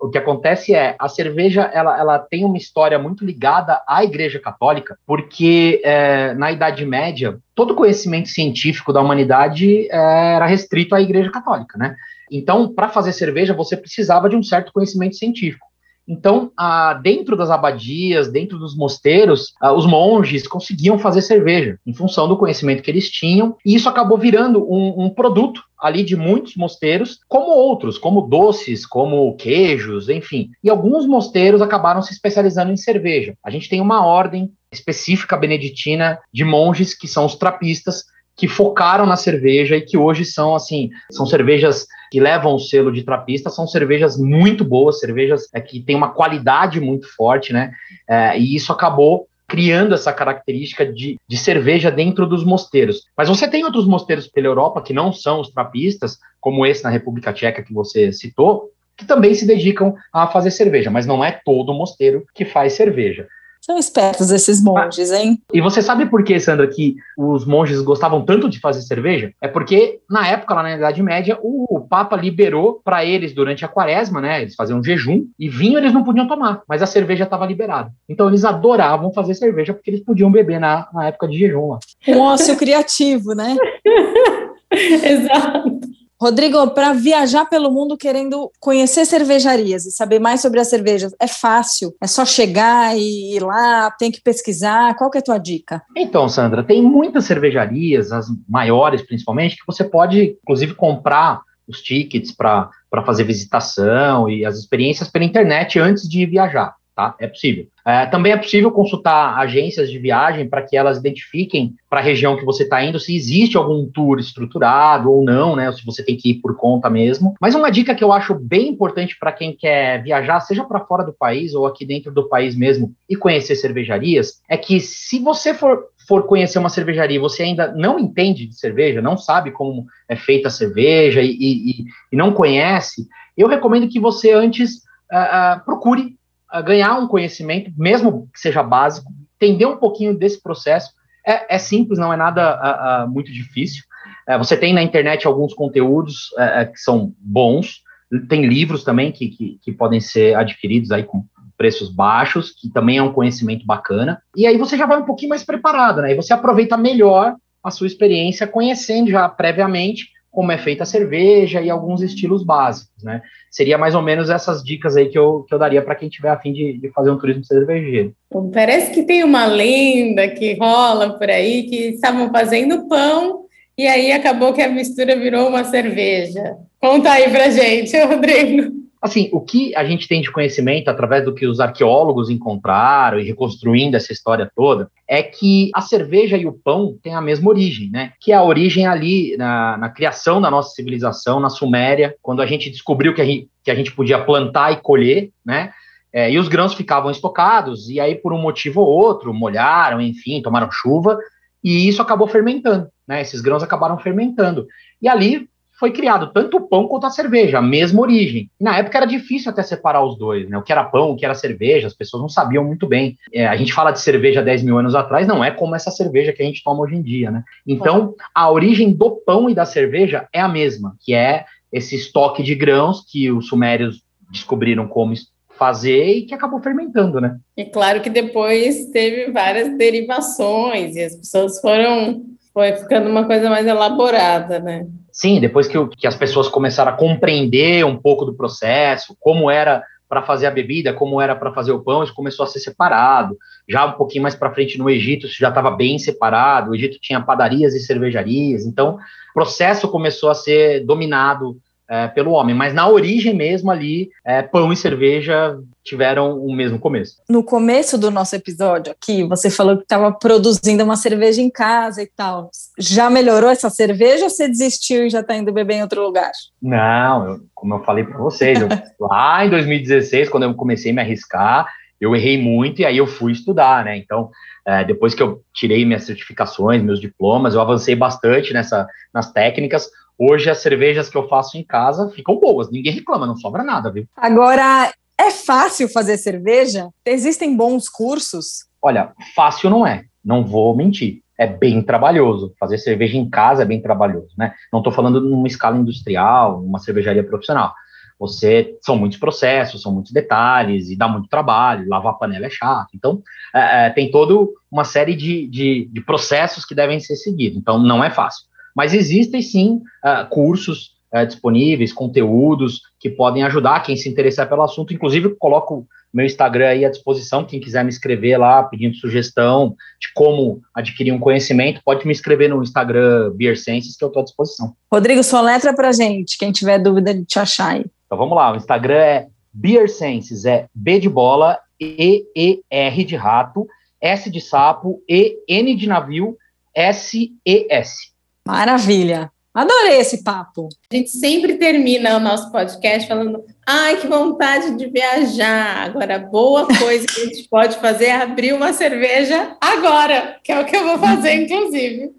o 0.00 0.08
que 0.08 0.18
acontece 0.18 0.74
é 0.74 0.96
a 0.98 1.08
cerveja 1.08 1.62
ela, 1.62 1.98
ela 1.98 2.18
tem 2.18 2.44
uma 2.44 2.56
história 2.56 2.98
muito 2.98 3.24
ligada 3.24 3.80
à 3.86 4.02
Igreja 4.02 4.40
Católica, 4.40 4.98
porque 5.06 5.80
é, 5.84 6.34
na 6.34 6.50
Idade 6.50 6.84
Média 6.84 7.38
todo 7.54 7.74
conhecimento 7.74 8.28
científico 8.28 8.92
da 8.92 9.00
humanidade 9.00 9.88
é, 9.90 10.34
era 10.34 10.46
restrito 10.46 10.94
à 10.94 11.00
Igreja 11.00 11.30
Católica, 11.30 11.78
né? 11.78 11.94
Então, 12.30 12.72
para 12.72 12.88
fazer 12.88 13.12
cerveja, 13.12 13.54
você 13.54 13.76
precisava 13.76 14.28
de 14.28 14.34
um 14.34 14.42
certo 14.42 14.72
conhecimento 14.72 15.16
científico. 15.16 15.66
Então, 16.08 16.52
ah, 16.56 16.94
dentro 16.94 17.36
das 17.36 17.50
abadias, 17.50 18.30
dentro 18.30 18.58
dos 18.58 18.76
mosteiros, 18.76 19.54
ah, 19.60 19.72
os 19.72 19.86
monges 19.86 20.46
conseguiam 20.46 20.98
fazer 20.98 21.22
cerveja, 21.22 21.78
em 21.86 21.92
função 21.92 22.28
do 22.28 22.36
conhecimento 22.36 22.82
que 22.82 22.90
eles 22.90 23.10
tinham, 23.10 23.56
e 23.64 23.74
isso 23.74 23.88
acabou 23.88 24.16
virando 24.16 24.62
um, 24.70 25.06
um 25.06 25.10
produto 25.10 25.62
ali 25.78 26.02
de 26.02 26.16
muitos 26.16 26.56
mosteiros, 26.56 27.20
como 27.28 27.50
outros, 27.50 27.98
como 27.98 28.22
doces, 28.22 28.86
como 28.86 29.34
queijos, 29.36 30.08
enfim. 30.08 30.50
E 30.62 30.70
alguns 30.70 31.06
mosteiros 31.06 31.60
acabaram 31.60 32.00
se 32.00 32.12
especializando 32.12 32.72
em 32.72 32.76
cerveja. 32.76 33.34
A 33.44 33.50
gente 33.50 33.68
tem 33.68 33.80
uma 33.80 34.04
ordem 34.04 34.50
específica 34.72 35.36
beneditina 35.36 36.18
de 36.32 36.44
monges 36.44 36.96
que 36.96 37.06
são 37.06 37.24
os 37.24 37.34
trapistas, 37.34 38.04
que 38.36 38.46
focaram 38.46 39.06
na 39.06 39.16
cerveja 39.16 39.76
e 39.76 39.80
que 39.80 39.96
hoje 39.96 40.24
são 40.24 40.54
assim, 40.54 40.90
são 41.10 41.24
cervejas 41.24 41.86
que 42.10 42.20
levam 42.20 42.54
o 42.54 42.58
selo 42.58 42.92
de 42.92 43.02
trapista, 43.02 43.50
são 43.50 43.66
cervejas 43.66 44.16
muito 44.18 44.64
boas, 44.64 45.00
cervejas 45.00 45.48
é, 45.54 45.60
que 45.60 45.80
têm 45.80 45.96
uma 45.96 46.10
qualidade 46.10 46.80
muito 46.80 47.08
forte, 47.14 47.52
né? 47.52 47.72
É, 48.08 48.38
e 48.38 48.54
isso 48.54 48.72
acabou 48.72 49.26
criando 49.48 49.94
essa 49.94 50.12
característica 50.12 50.84
de, 50.84 51.18
de 51.26 51.36
cerveja 51.38 51.90
dentro 51.90 52.26
dos 52.26 52.44
mosteiros. 52.44 53.04
Mas 53.16 53.28
você 53.28 53.48
tem 53.48 53.64
outros 53.64 53.86
mosteiros 53.86 54.26
pela 54.26 54.48
Europa 54.48 54.82
que 54.82 54.92
não 54.92 55.12
são 55.12 55.40
os 55.40 55.50
trapistas, 55.50 56.18
como 56.40 56.66
esse 56.66 56.82
na 56.84 56.90
República 56.90 57.32
Tcheca 57.32 57.62
que 57.62 57.72
você 57.72 58.12
citou, 58.12 58.70
que 58.96 59.04
também 59.04 59.34
se 59.34 59.46
dedicam 59.46 59.94
a 60.12 60.26
fazer 60.26 60.50
cerveja, 60.50 60.90
mas 60.90 61.06
não 61.06 61.24
é 61.24 61.40
todo 61.44 61.74
mosteiro 61.74 62.24
que 62.34 62.44
faz 62.44 62.72
cerveja. 62.72 63.28
São 63.66 63.76
espertos 63.76 64.30
esses 64.30 64.62
monges, 64.62 65.10
hein? 65.10 65.42
E 65.52 65.60
você 65.60 65.82
sabe 65.82 66.06
por 66.06 66.22
que, 66.22 66.38
Sandra, 66.38 66.68
que 66.68 66.94
os 67.18 67.44
monges 67.44 67.82
gostavam 67.82 68.24
tanto 68.24 68.48
de 68.48 68.60
fazer 68.60 68.80
cerveja? 68.82 69.32
É 69.40 69.48
porque, 69.48 69.98
na 70.08 70.24
época, 70.24 70.54
lá 70.54 70.62
na 70.62 70.76
Idade 70.76 71.02
Média, 71.02 71.36
o 71.42 71.80
Papa 71.80 72.14
liberou 72.14 72.80
para 72.84 73.04
eles 73.04 73.34
durante 73.34 73.64
a 73.64 73.68
quaresma, 73.68 74.20
né? 74.20 74.42
Eles 74.42 74.54
faziam 74.54 74.78
um 74.78 74.84
jejum 74.84 75.24
e 75.36 75.48
vinho 75.48 75.78
eles 75.78 75.92
não 75.92 76.04
podiam 76.04 76.28
tomar, 76.28 76.62
mas 76.68 76.80
a 76.80 76.86
cerveja 76.86 77.24
estava 77.24 77.44
liberada. 77.44 77.90
Então 78.08 78.28
eles 78.28 78.44
adoravam 78.44 79.12
fazer 79.12 79.34
cerveja 79.34 79.74
porque 79.74 79.90
eles 79.90 80.04
podiam 80.04 80.30
beber 80.30 80.60
na, 80.60 80.86
na 80.94 81.08
época 81.08 81.26
de 81.26 81.36
jejum 81.36 81.70
lá. 81.70 81.80
Um 82.06 82.20
ócio 82.20 82.56
criativo, 82.56 83.34
né? 83.34 83.56
Exato. 84.70 85.80
Rodrigo, 86.20 86.70
para 86.70 86.94
viajar 86.94 87.44
pelo 87.44 87.70
mundo 87.70 87.96
querendo 87.96 88.50
conhecer 88.58 89.04
cervejarias 89.04 89.84
e 89.84 89.90
saber 89.90 90.18
mais 90.18 90.40
sobre 90.40 90.58
as 90.58 90.68
cervejas, 90.68 91.14
é 91.20 91.26
fácil? 91.26 91.94
É 92.02 92.06
só 92.06 92.24
chegar 92.24 92.96
e 92.96 93.36
ir 93.36 93.40
lá, 93.40 93.90
tem 93.90 94.10
que 94.10 94.22
pesquisar? 94.22 94.94
Qual 94.96 95.10
que 95.10 95.18
é 95.18 95.20
a 95.20 95.24
tua 95.24 95.38
dica? 95.38 95.82
Então, 95.94 96.26
Sandra, 96.26 96.64
tem 96.64 96.80
muitas 96.82 97.26
cervejarias, 97.26 98.12
as 98.12 98.26
maiores 98.48 99.02
principalmente, 99.02 99.56
que 99.56 99.66
você 99.66 99.84
pode, 99.84 100.38
inclusive, 100.42 100.74
comprar 100.74 101.42
os 101.68 101.82
tickets 101.82 102.32
para 102.32 102.70
fazer 103.04 103.24
visitação 103.24 104.30
e 104.30 104.46
as 104.46 104.56
experiências 104.56 105.10
pela 105.10 105.24
internet 105.24 105.78
antes 105.78 106.08
de 106.08 106.24
viajar 106.24 106.74
tá? 106.96 107.14
É 107.20 107.26
possível. 107.26 107.66
É, 107.84 108.06
também 108.06 108.32
é 108.32 108.36
possível 108.38 108.72
consultar 108.72 109.38
agências 109.38 109.90
de 109.90 109.98
viagem 109.98 110.48
para 110.48 110.62
que 110.62 110.76
elas 110.76 110.96
identifiquem 110.96 111.74
para 111.90 112.00
a 112.00 112.02
região 112.02 112.36
que 112.36 112.44
você 112.44 112.62
está 112.62 112.82
indo 112.82 112.98
se 112.98 113.14
existe 113.14 113.56
algum 113.56 113.86
tour 113.86 114.18
estruturado 114.18 115.12
ou 115.12 115.22
não, 115.22 115.54
né? 115.54 115.68
Ou 115.68 115.74
se 115.74 115.84
você 115.84 116.02
tem 116.02 116.16
que 116.16 116.30
ir 116.30 116.34
por 116.36 116.56
conta 116.56 116.88
mesmo. 116.88 117.34
Mas 117.38 117.54
uma 117.54 117.70
dica 117.70 117.94
que 117.94 118.02
eu 118.02 118.12
acho 118.12 118.34
bem 118.34 118.68
importante 118.68 119.14
para 119.20 119.30
quem 119.30 119.54
quer 119.54 120.02
viajar, 120.02 120.40
seja 120.40 120.64
para 120.64 120.86
fora 120.86 121.04
do 121.04 121.12
país 121.12 121.54
ou 121.54 121.66
aqui 121.66 121.84
dentro 121.84 122.10
do 122.10 122.28
país 122.28 122.56
mesmo, 122.56 122.92
e 123.06 123.14
conhecer 123.14 123.54
cervejarias, 123.56 124.40
é 124.48 124.56
que 124.56 124.80
se 124.80 125.18
você 125.18 125.52
for 125.52 125.84
for 126.08 126.22
conhecer 126.22 126.60
uma 126.60 126.68
cervejaria 126.68 127.16
e 127.16 127.20
você 127.20 127.42
ainda 127.42 127.72
não 127.72 127.98
entende 127.98 128.46
de 128.46 128.54
cerveja, 128.54 129.02
não 129.02 129.18
sabe 129.18 129.50
como 129.50 129.86
é 130.08 130.14
feita 130.14 130.46
a 130.46 130.52
cerveja 130.52 131.20
e, 131.20 131.32
e, 131.32 131.84
e 132.12 132.16
não 132.16 132.32
conhece, 132.32 133.08
eu 133.36 133.48
recomendo 133.48 133.88
que 133.88 133.98
você 133.98 134.32
antes 134.32 134.76
uh, 135.12 135.58
uh, 135.58 135.64
procure 135.64 136.15
ganhar 136.64 136.98
um 136.98 137.08
conhecimento, 137.08 137.70
mesmo 137.76 138.28
que 138.32 138.40
seja 138.40 138.62
básico, 138.62 139.12
entender 139.36 139.66
um 139.66 139.76
pouquinho 139.76 140.16
desse 140.16 140.42
processo. 140.42 140.92
É, 141.26 141.56
é 141.56 141.58
simples, 141.58 141.98
não 141.98 142.12
é 142.12 142.16
nada 142.16 142.56
uh, 142.56 143.04
uh, 143.04 143.10
muito 143.10 143.32
difícil. 143.32 143.82
Uh, 144.28 144.38
você 144.38 144.56
tem 144.56 144.72
na 144.72 144.82
internet 144.82 145.26
alguns 145.26 145.52
conteúdos 145.52 146.30
que 146.72 146.78
são 146.78 147.12
bons, 147.18 147.82
tem 148.28 148.46
livros 148.46 148.84
também 148.84 149.10
que, 149.10 149.28
que, 149.28 149.58
que, 149.60 149.72
podem 149.72 150.00
ser 150.00 150.36
adquiridos 150.36 150.92
aí 150.92 151.02
com 151.02 151.24
preços 151.58 151.92
baixos, 151.92 152.52
que 152.52 152.70
também 152.70 152.98
é 152.98 153.02
um 153.02 153.12
conhecimento 153.12 153.66
bacana. 153.66 154.22
E 154.36 154.46
aí 154.46 154.56
você 154.56 154.76
já 154.76 154.86
vai 154.86 154.98
um 154.98 155.04
pouquinho 155.04 155.30
mais 155.30 155.42
preparado, 155.42 156.02
né? 156.02 156.12
E 156.12 156.14
você 156.14 156.32
aproveita 156.32 156.76
melhor 156.76 157.34
a 157.64 157.70
sua 157.70 157.86
experiência 157.86 158.46
conhecendo 158.46 159.10
já 159.10 159.28
previamente 159.28 160.08
como 160.36 160.52
é 160.52 160.58
feita 160.58 160.82
a 160.82 160.86
cerveja 160.86 161.62
e 161.62 161.70
alguns 161.70 162.02
estilos 162.02 162.44
básicos, 162.44 163.02
né? 163.02 163.22
Seria 163.50 163.78
mais 163.78 163.94
ou 163.94 164.02
menos 164.02 164.28
essas 164.28 164.62
dicas 164.62 164.94
aí 164.94 165.08
que 165.08 165.18
eu, 165.18 165.46
que 165.48 165.54
eu 165.54 165.58
daria 165.58 165.80
para 165.80 165.94
quem 165.94 166.10
tiver 166.10 166.28
a 166.28 166.38
fim 166.38 166.52
de, 166.52 166.74
de 166.78 166.90
fazer 166.90 167.10
um 167.10 167.16
turismo 167.16 167.42
cervejeiro. 167.42 168.14
Parece 168.52 168.92
que 168.92 169.02
tem 169.02 169.24
uma 169.24 169.46
lenda 169.46 170.28
que 170.28 170.54
rola 170.58 171.18
por 171.18 171.30
aí 171.30 171.62
que 171.62 171.76
estavam 171.88 172.30
fazendo 172.30 172.86
pão 172.86 173.46
e 173.78 173.86
aí 173.86 174.12
acabou 174.12 174.52
que 174.52 174.60
a 174.60 174.68
mistura 174.68 175.16
virou 175.16 175.48
uma 175.48 175.64
cerveja. 175.64 176.58
Conta 176.78 177.12
aí 177.12 177.30
pra 177.30 177.48
gente, 177.48 177.96
Rodrigo. 178.04 178.85
Assim, 179.00 179.28
o 179.32 179.40
que 179.40 179.74
a 179.76 179.84
gente 179.84 180.08
tem 180.08 180.22
de 180.22 180.32
conhecimento 180.32 180.88
através 180.88 181.24
do 181.24 181.34
que 181.34 181.46
os 181.46 181.60
arqueólogos 181.60 182.30
encontraram 182.30 183.20
e 183.20 183.24
reconstruindo 183.24 183.96
essa 183.96 184.12
história 184.12 184.50
toda 184.54 184.90
é 185.06 185.22
que 185.22 185.70
a 185.74 185.80
cerveja 185.80 186.36
e 186.36 186.46
o 186.46 186.52
pão 186.52 186.96
têm 187.02 187.14
a 187.14 187.20
mesma 187.20 187.50
origem, 187.50 187.90
né? 187.90 188.12
Que 188.20 188.32
é 188.32 188.34
a 188.34 188.42
origem 188.42 188.86
ali 188.86 189.36
na, 189.36 189.76
na 189.76 189.88
criação 189.90 190.40
da 190.40 190.50
nossa 190.50 190.74
civilização, 190.74 191.38
na 191.38 191.50
Suméria, 191.50 192.16
quando 192.22 192.40
a 192.40 192.46
gente 192.46 192.70
descobriu 192.70 193.14
que 193.14 193.20
a 193.20 193.24
gente, 193.24 193.48
que 193.62 193.70
a 193.70 193.74
gente 193.74 193.92
podia 193.92 194.18
plantar 194.18 194.72
e 194.72 194.76
colher, 194.76 195.30
né? 195.44 195.72
É, 196.12 196.30
e 196.30 196.38
os 196.38 196.48
grãos 196.48 196.72
ficavam 196.72 197.10
estocados, 197.10 197.90
e 197.90 198.00
aí, 198.00 198.14
por 198.14 198.32
um 198.32 198.40
motivo 198.40 198.80
ou 198.80 198.88
outro, 198.88 199.34
molharam, 199.34 200.00
enfim, 200.00 200.40
tomaram 200.40 200.70
chuva, 200.72 201.18
e 201.62 201.86
isso 201.86 202.00
acabou 202.00 202.26
fermentando, 202.26 202.88
né? 203.06 203.20
Esses 203.20 203.42
grãos 203.42 203.62
acabaram 203.62 203.98
fermentando. 203.98 204.66
E 205.02 205.08
ali 205.08 205.46
foi 205.78 205.92
criado 205.92 206.32
tanto 206.32 206.56
o 206.56 206.68
pão 206.68 206.88
quanto 206.88 207.06
a 207.06 207.10
cerveja, 207.10 207.58
a 207.58 207.62
mesma 207.62 208.00
origem. 208.00 208.50
Na 208.60 208.78
época 208.78 208.98
era 208.98 209.06
difícil 209.06 209.50
até 209.50 209.62
separar 209.62 210.04
os 210.04 210.18
dois, 210.18 210.48
né? 210.48 210.56
O 210.56 210.62
que 210.62 210.72
era 210.72 210.84
pão, 210.84 211.10
o 211.10 211.16
que 211.16 211.24
era 211.24 211.34
cerveja, 211.34 211.86
as 211.86 211.94
pessoas 211.94 212.22
não 212.22 212.28
sabiam 212.28 212.64
muito 212.64 212.86
bem. 212.86 213.16
É, 213.32 213.46
a 213.46 213.56
gente 213.56 213.72
fala 213.72 213.90
de 213.90 214.00
cerveja 214.00 214.42
10 214.42 214.62
mil 214.62 214.78
anos 214.78 214.94
atrás, 214.94 215.26
não 215.26 215.44
é 215.44 215.50
como 215.50 215.74
essa 215.74 215.90
cerveja 215.90 216.32
que 216.32 216.42
a 216.42 216.46
gente 216.46 216.62
toma 216.64 216.80
hoje 216.80 216.96
em 216.96 217.02
dia, 217.02 217.30
né? 217.30 217.42
Então, 217.66 218.14
a 218.34 218.50
origem 218.50 218.92
do 218.92 219.10
pão 219.10 219.50
e 219.50 219.54
da 219.54 219.66
cerveja 219.66 220.26
é 220.32 220.40
a 220.40 220.48
mesma, 220.48 220.96
que 221.00 221.14
é 221.14 221.44
esse 221.72 221.94
estoque 221.94 222.42
de 222.42 222.54
grãos 222.54 223.04
que 223.10 223.30
os 223.30 223.48
sumérios 223.48 224.02
descobriram 224.30 224.88
como 224.88 225.14
fazer 225.58 226.18
e 226.18 226.22
que 226.22 226.34
acabou 226.34 226.60
fermentando, 226.60 227.20
né? 227.20 227.36
E 227.56 227.64
claro 227.64 228.00
que 228.00 228.10
depois 228.10 228.86
teve 228.86 229.30
várias 229.30 229.76
derivações 229.76 230.96
e 230.96 231.02
as 231.02 231.16
pessoas 231.16 231.60
foram 231.60 232.24
foi 232.52 232.72
ficando 232.72 233.10
uma 233.10 233.24
coisa 233.24 233.50
mais 233.50 233.66
elaborada, 233.66 234.58
né? 234.58 234.86
Sim, 235.16 235.40
depois 235.40 235.66
que, 235.66 235.78
que 235.96 236.06
as 236.06 236.14
pessoas 236.14 236.46
começaram 236.46 236.92
a 236.92 236.94
compreender 236.96 237.86
um 237.86 237.96
pouco 237.96 238.26
do 238.26 238.34
processo, 238.34 239.16
como 239.18 239.50
era 239.50 239.82
para 240.06 240.22
fazer 240.22 240.46
a 240.46 240.50
bebida, 240.50 240.92
como 240.92 241.18
era 241.18 241.34
para 241.34 241.54
fazer 241.54 241.72
o 241.72 241.82
pão, 241.82 242.04
isso 242.04 242.14
começou 242.14 242.44
a 242.44 242.46
ser 242.46 242.60
separado. 242.60 243.34
Já 243.66 243.86
um 243.86 243.92
pouquinho 243.92 244.22
mais 244.22 244.34
para 244.34 244.52
frente 244.52 244.78
no 244.78 244.90
Egito, 244.90 245.26
isso 245.26 245.38
já 245.40 245.48
estava 245.48 245.70
bem 245.70 245.98
separado. 245.98 246.70
O 246.70 246.74
Egito 246.74 246.98
tinha 247.00 247.18
padarias 247.18 247.74
e 247.74 247.80
cervejarias, 247.80 248.66
então 248.66 248.96
o 248.96 249.32
processo 249.32 249.88
começou 249.88 250.28
a 250.28 250.34
ser 250.34 250.84
dominado 250.84 251.56
é, 251.88 252.08
pelo 252.08 252.32
homem, 252.32 252.54
mas 252.54 252.74
na 252.74 252.88
origem 252.88 253.34
mesmo 253.34 253.70
ali, 253.70 254.10
é, 254.24 254.42
pão 254.42 254.72
e 254.72 254.76
cerveja 254.76 255.56
tiveram 255.84 256.38
o 256.38 256.54
mesmo 256.54 256.78
começo. 256.78 257.16
No 257.28 257.44
começo 257.44 257.96
do 257.96 258.10
nosso 258.10 258.34
episódio 258.34 258.92
aqui, 258.92 259.22
você 259.24 259.48
falou 259.48 259.76
que 259.76 259.84
estava 259.84 260.10
produzindo 260.12 260.82
uma 260.82 260.96
cerveja 260.96 261.40
em 261.40 261.48
casa 261.48 262.02
e 262.02 262.06
tal. 262.06 262.50
Já 262.78 263.08
melhorou 263.08 263.50
essa 263.50 263.70
cerveja 263.70 264.24
ou 264.24 264.30
você 264.30 264.48
desistiu 264.48 265.06
e 265.06 265.10
já 265.10 265.20
está 265.20 265.36
indo 265.36 265.52
beber 265.52 265.74
em 265.74 265.82
outro 265.82 266.02
lugar? 266.02 266.32
Não, 266.60 267.26
eu, 267.26 267.40
como 267.54 267.74
eu 267.74 267.84
falei 267.84 268.04
para 268.04 268.18
vocês, 268.18 268.60
eu, 268.60 268.68
lá 269.00 269.46
em 269.46 269.50
2016, 269.50 270.28
quando 270.28 270.42
eu 270.42 270.54
comecei 270.54 270.90
a 270.90 270.94
me 270.94 271.00
arriscar, 271.00 271.68
eu 272.00 272.14
errei 272.14 272.36
muito 272.36 272.82
e 272.82 272.84
aí 272.84 272.96
eu 272.98 273.06
fui 273.06 273.32
estudar, 273.32 273.84
né? 273.84 273.96
Então, 273.96 274.30
é, 274.66 274.84
depois 274.84 275.14
que 275.14 275.22
eu 275.22 275.40
tirei 275.54 275.84
minhas 275.84 276.04
certificações, 276.04 276.82
meus 276.82 277.00
diplomas, 277.00 277.54
eu 277.54 277.60
avancei 277.60 277.94
bastante 277.94 278.52
nessa, 278.52 278.86
nas 279.14 279.32
técnicas. 279.32 279.88
Hoje 280.18 280.48
as 280.48 280.58
cervejas 280.58 281.08
que 281.08 281.16
eu 281.16 281.28
faço 281.28 281.58
em 281.58 281.64
casa 281.64 282.08
ficam 282.10 282.40
boas, 282.40 282.70
ninguém 282.70 282.92
reclama, 282.92 283.26
não 283.26 283.36
sobra 283.36 283.62
nada, 283.62 283.90
viu? 283.92 284.06
Agora, 284.16 284.90
é 285.18 285.30
fácil 285.30 285.88
fazer 285.88 286.16
cerveja? 286.16 286.88
Existem 287.04 287.56
bons 287.56 287.88
cursos? 287.88 288.66
Olha, 288.80 289.12
fácil 289.34 289.68
não 289.68 289.86
é, 289.86 290.04
não 290.24 290.44
vou 290.44 290.76
mentir. 290.76 291.22
É 291.38 291.46
bem 291.46 291.82
trabalhoso. 291.82 292.54
Fazer 292.58 292.78
cerveja 292.78 293.18
em 293.18 293.28
casa 293.28 293.62
é 293.62 293.66
bem 293.66 293.82
trabalhoso, 293.82 294.34
né? 294.38 294.54
Não 294.72 294.80
estou 294.80 294.92
falando 294.92 295.20
numa 295.20 295.46
escala 295.46 295.76
industrial, 295.76 296.62
numa 296.62 296.78
cervejaria 296.78 297.22
profissional. 297.22 297.74
Você 298.18 298.78
são 298.80 298.96
muitos 298.96 299.18
processos, 299.18 299.82
são 299.82 299.92
muitos 299.92 300.12
detalhes 300.12 300.88
e 300.88 300.96
dá 300.96 301.06
muito 301.06 301.28
trabalho. 301.28 301.88
Lavar 301.88 302.18
panela 302.18 302.46
é 302.46 302.50
chato. 302.50 302.88
Então, 302.94 303.22
é, 303.54 303.86
é, 303.86 303.90
tem 303.90 304.10
toda 304.10 304.50
uma 304.70 304.84
série 304.84 305.14
de, 305.14 305.46
de, 305.48 305.90
de 305.92 306.00
processos 306.00 306.64
que 306.64 306.74
devem 306.74 306.98
ser 306.98 307.16
seguidos. 307.16 307.58
Então, 307.58 307.78
não 307.78 308.02
é 308.02 308.10
fácil. 308.10 308.46
Mas 308.76 308.92
existem 308.92 309.40
sim 309.40 309.80
uh, 310.04 310.28
cursos 310.28 310.90
uh, 311.14 311.26
disponíveis, 311.26 311.94
conteúdos 311.94 312.82
que 313.00 313.08
podem 313.08 313.42
ajudar 313.42 313.82
quem 313.82 313.96
se 313.96 314.06
interessar 314.06 314.46
pelo 314.46 314.62
assunto. 314.62 314.92
Inclusive, 314.92 315.28
eu 315.28 315.36
coloco 315.38 315.86
meu 316.12 316.24
Instagram 316.24 316.68
aí 316.68 316.84
à 316.84 316.90
disposição. 316.90 317.44
Quem 317.44 317.60
quiser 317.60 317.82
me 317.82 317.90
escrever 317.90 318.38
lá 318.38 318.62
pedindo 318.62 318.96
sugestão 318.96 319.74
de 320.00 320.08
como 320.14 320.60
adquirir 320.74 321.12
um 321.12 321.18
conhecimento, 321.18 321.80
pode 321.84 322.06
me 322.06 322.12
escrever 322.12 322.48
no 322.48 322.62
Instagram 322.62 323.32
Beer 323.34 323.58
Senses, 323.58 323.96
que 323.96 324.04
eu 324.04 324.08
estou 324.08 324.20
à 324.20 324.24
disposição. 324.24 324.74
Rodrigo, 324.92 325.22
só 325.22 325.40
letra 325.40 325.74
para 325.74 325.92
gente, 325.92 326.38
quem 326.38 326.52
tiver 326.52 326.78
dúvida 326.78 327.14
de 327.14 327.24
te 327.24 327.38
achar 327.38 327.74
aí. 327.74 327.84
Então 328.06 328.16
vamos 328.16 328.36
lá, 328.36 328.52
o 328.52 328.56
Instagram 328.56 328.98
é 328.98 329.26
Beer 329.52 329.90
Senses, 329.90 330.44
é 330.44 330.66
B 330.74 330.98
de 331.00 331.08
bola, 331.08 331.58
E, 331.80 332.24
E, 332.36 332.60
R 332.70 333.04
de 333.04 333.16
rato, 333.16 333.66
S 334.00 334.30
de 334.30 334.40
sapo, 334.40 335.02
E, 335.08 335.36
N 335.48 335.74
de 335.74 335.86
navio, 335.86 336.36
S, 336.74 337.30
E, 337.44 337.66
S. 337.70 338.15
Maravilha. 338.46 339.30
Adorei 339.52 339.98
esse 339.98 340.22
papo. 340.22 340.68
A 340.92 340.94
gente 340.94 341.10
sempre 341.10 341.54
termina 341.54 342.16
o 342.16 342.20
nosso 342.20 342.52
podcast 342.52 343.08
falando: 343.08 343.42
ai, 343.66 343.96
que 343.96 344.06
vontade 344.06 344.76
de 344.76 344.86
viajar. 344.86 345.86
Agora, 345.86 346.18
boa 346.18 346.68
coisa 346.68 347.06
que 347.06 347.22
a 347.22 347.24
gente 347.24 347.48
pode 347.48 347.76
fazer 347.78 348.04
é 348.04 348.22
abrir 348.22 348.52
uma 348.52 348.72
cerveja 348.72 349.56
agora, 349.60 350.36
que 350.44 350.52
é 350.52 350.60
o 350.60 350.64
que 350.64 350.76
eu 350.76 350.84
vou 350.84 350.98
fazer, 350.98 351.32
inclusive. 351.42 352.12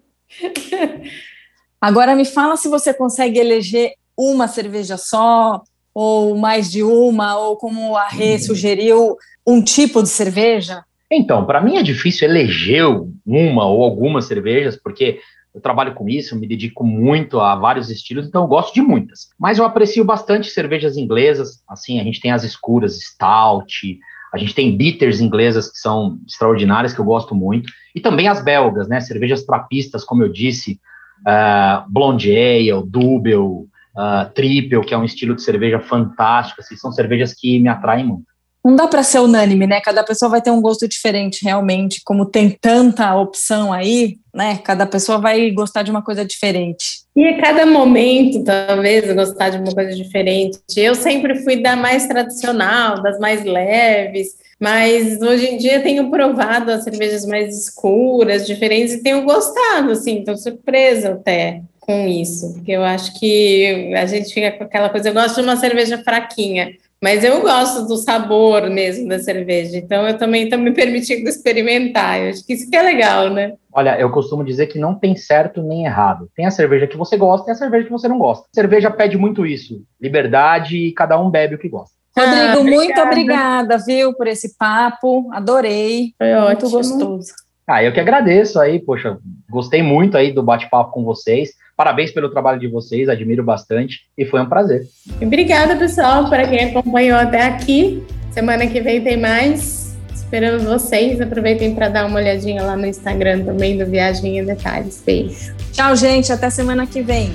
Agora, 1.80 2.16
me 2.16 2.26
fala 2.26 2.58
se 2.58 2.68
você 2.68 2.94
consegue 2.94 3.40
eleger 3.40 3.94
uma 4.18 4.48
cerveja 4.48 4.98
só, 4.98 5.62
ou 5.94 6.36
mais 6.36 6.70
de 6.70 6.84
uma, 6.84 7.38
ou 7.38 7.56
como 7.56 7.96
a 7.96 8.08
Rê 8.08 8.38
sugeriu, 8.38 9.16
um 9.46 9.62
tipo 9.62 10.04
de 10.04 10.10
cerveja. 10.10 10.84
Então, 11.10 11.46
para 11.46 11.62
mim 11.62 11.78
é 11.78 11.84
difícil 11.84 12.28
eleger 12.28 12.84
uma 13.26 13.66
ou 13.66 13.84
algumas 13.84 14.26
cervejas, 14.26 14.76
porque 14.76 15.20
eu 15.58 15.62
trabalho 15.62 15.96
com 15.96 16.08
isso, 16.08 16.38
me 16.38 16.48
dedico 16.48 16.84
muito 16.84 17.40
a 17.40 17.56
vários 17.56 17.90
estilos, 17.90 18.28
então 18.28 18.44
eu 18.44 18.48
gosto 18.48 18.74
de 18.74 18.82
muitas. 18.82 19.30
Mas 19.40 19.58
eu 19.58 19.66
aprecio 19.66 20.06
bastante 20.06 20.52
cervejas 20.52 20.96
inglesas, 20.96 21.64
assim, 21.68 22.00
a 22.00 22.04
gente 22.04 22.22
tem 22.22 22.32
as 22.32 22.44
escuras, 22.44 23.00
stout, 23.00 24.00
a 24.32 24.38
gente 24.38 24.54
tem 24.54 24.78
bitters 24.78 25.20
inglesas 25.20 25.72
que 25.72 25.80
são 25.80 26.20
extraordinárias, 26.28 26.94
que 26.94 27.00
eu 27.00 27.06
gosto 27.06 27.34
muito, 27.34 27.72
e 27.96 28.00
também 28.00 28.28
as 28.28 28.44
belgas, 28.44 28.88
né, 28.88 29.00
cervejas 29.00 29.44
trapistas, 29.44 30.04
como 30.04 30.22
eu 30.22 30.30
disse, 30.30 30.80
uh, 31.22 31.92
Blonde 31.92 32.32
Ale, 32.32 32.84
Double, 32.86 33.36
uh, 33.36 34.30
Triple, 34.36 34.86
que 34.86 34.94
é 34.94 34.98
um 34.98 35.06
estilo 35.06 35.36
de 35.36 35.42
cerveja 35.42 35.80
fantástico, 35.80 36.62
assim, 36.62 36.76
são 36.76 36.92
cervejas 36.92 37.34
que 37.34 37.60
me 37.60 37.68
atraem 37.68 38.06
muito 38.06 38.37
não 38.64 38.76
dá 38.76 38.88
para 38.88 39.04
ser 39.04 39.20
unânime, 39.20 39.66
né? 39.66 39.80
Cada 39.80 40.04
pessoa 40.04 40.30
vai 40.30 40.42
ter 40.42 40.52
um 40.52 40.62
gosto 40.62 40.88
diferente, 40.88 41.44
realmente. 41.44 42.02
Como 42.04 42.26
tem 42.26 42.50
tanta 42.50 43.16
opção 43.16 43.72
aí, 43.72 44.18
né? 44.34 44.60
Cada 44.64 44.86
pessoa 44.86 45.20
vai 45.20 45.50
gostar 45.52 45.84
de 45.84 45.92
uma 45.92 46.02
coisa 46.02 46.26
diferente. 46.26 47.04
E 47.16 47.26
a 47.26 47.42
cada 47.42 47.66
momento, 47.66 48.44
talvez, 48.44 49.12
gostar 49.14 49.50
de 49.50 49.58
uma 49.58 49.74
coisa 49.74 49.96
diferente. 49.96 50.60
Eu 50.76 50.96
sempre 50.96 51.44
fui 51.44 51.62
da 51.62 51.76
mais 51.76 52.08
tradicional, 52.08 53.02
das 53.02 53.18
mais 53.20 53.44
leves, 53.44 54.36
mas 54.60 55.22
hoje 55.22 55.46
em 55.48 55.58
dia 55.58 55.82
tenho 55.82 56.10
provado 56.10 56.72
as 56.72 56.84
cervejas 56.84 57.26
mais 57.26 57.58
escuras, 57.58 58.46
diferentes, 58.46 58.96
e 58.96 59.04
tenho 59.04 59.24
gostado, 59.24 59.92
assim, 59.92 60.20
estou 60.20 60.36
surpresa 60.36 61.14
até 61.14 61.62
com 61.80 62.06
isso, 62.06 62.54
porque 62.54 62.72
eu 62.74 62.84
acho 62.84 63.18
que 63.18 63.94
a 63.96 64.06
gente 64.06 64.34
fica 64.34 64.52
com 64.52 64.66
aquela 64.66 64.90
coisa, 64.90 65.08
eu 65.08 65.14
gosto 65.14 65.36
de 65.36 65.42
uma 65.42 65.56
cerveja 65.56 65.98
fraquinha, 66.04 66.76
mas 67.02 67.24
eu 67.24 67.42
gosto 67.42 67.88
do 67.88 67.96
sabor 67.98 68.70
mesmo 68.70 69.08
da 69.08 69.20
cerveja, 69.20 69.78
então 69.78 70.08
eu 70.08 70.18
também 70.18 70.44
estou 70.44 70.58
me 70.58 70.72
permitindo 70.72 71.30
experimentar. 71.30 72.20
Eu 72.20 72.30
acho 72.30 72.46
que 72.46 72.54
isso 72.54 72.70
que 72.70 72.76
é 72.76 72.82
legal, 72.82 73.30
né? 73.30 73.54
Olha, 73.72 74.00
eu 74.00 74.10
costumo 74.10 74.44
dizer 74.44 74.68
que 74.68 74.80
não 74.80 74.96
tem 74.96 75.16
certo 75.16 75.62
nem 75.62 75.86
errado. 75.86 76.28
Tem 76.36 76.46
a 76.46 76.52
cerveja 76.52 76.88
que 76.88 76.98
você 76.98 77.16
gosta 77.16 77.50
e 77.50 77.54
a 77.54 77.56
cerveja 77.56 77.86
que 77.86 77.92
você 77.92 78.08
não 78.08 78.18
gosta. 78.18 78.48
A 78.52 78.56
cerveja 78.56 78.90
pede 78.90 79.18
muito 79.18 79.46
isso: 79.46 79.84
liberdade 80.02 80.78
e 80.78 80.92
cada 80.92 81.20
um 81.20 81.30
bebe 81.30 81.56
o 81.56 81.60
que 81.60 81.70
gosta. 81.70 81.96
Rodrigo, 82.18 82.60
ah, 82.60 82.64
muito 82.64 83.00
obrigada, 83.00 83.78
viu, 83.78 84.14
por 84.16 84.26
esse 84.26 84.58
papo. 84.58 85.30
Adorei. 85.32 86.14
Foi 86.18 86.34
muito 86.34 86.66
ótimo. 86.66 86.72
gostoso. 86.72 87.32
Ah, 87.68 87.84
eu 87.84 87.94
que 87.94 88.00
agradeço 88.00 88.60
aí, 88.60 88.80
poxa, 88.80 89.20
gostei 89.50 89.84
muito 89.84 90.18
aí 90.18 90.32
do 90.32 90.42
bate-papo 90.42 90.92
com 90.92 91.04
vocês. 91.04 91.52
Parabéns 91.78 92.12
pelo 92.12 92.28
trabalho 92.30 92.60
de 92.60 92.68
vocês, 92.68 93.08
admiro 93.08 93.44
bastante 93.44 94.08
e 94.18 94.26
foi 94.26 94.42
um 94.42 94.50
prazer. 94.50 94.88
Obrigada, 95.22 95.76
pessoal, 95.76 96.28
para 96.28 96.48
quem 96.48 96.72
acompanhou 96.72 97.20
até 97.20 97.44
aqui. 97.44 98.04
Semana 98.32 98.66
que 98.66 98.82
vem 98.82 99.00
tem 99.00 99.16
mais. 99.16 99.96
Esperamos 100.12 100.64
vocês. 100.64 101.22
Aproveitem 101.22 101.76
para 101.76 101.88
dar 101.88 102.08
uma 102.08 102.20
olhadinha 102.20 102.64
lá 102.64 102.76
no 102.76 102.88
Instagram 102.88 103.46
também 103.46 103.78
do 103.78 103.86
Viagem 103.86 104.40
em 104.40 104.44
Detalhes. 104.44 105.02
Beijo. 105.06 105.56
Tchau, 105.72 105.96
gente. 105.96 106.34
Até 106.34 106.50
semana 106.50 106.88
que 106.88 107.02
vem. 107.02 107.32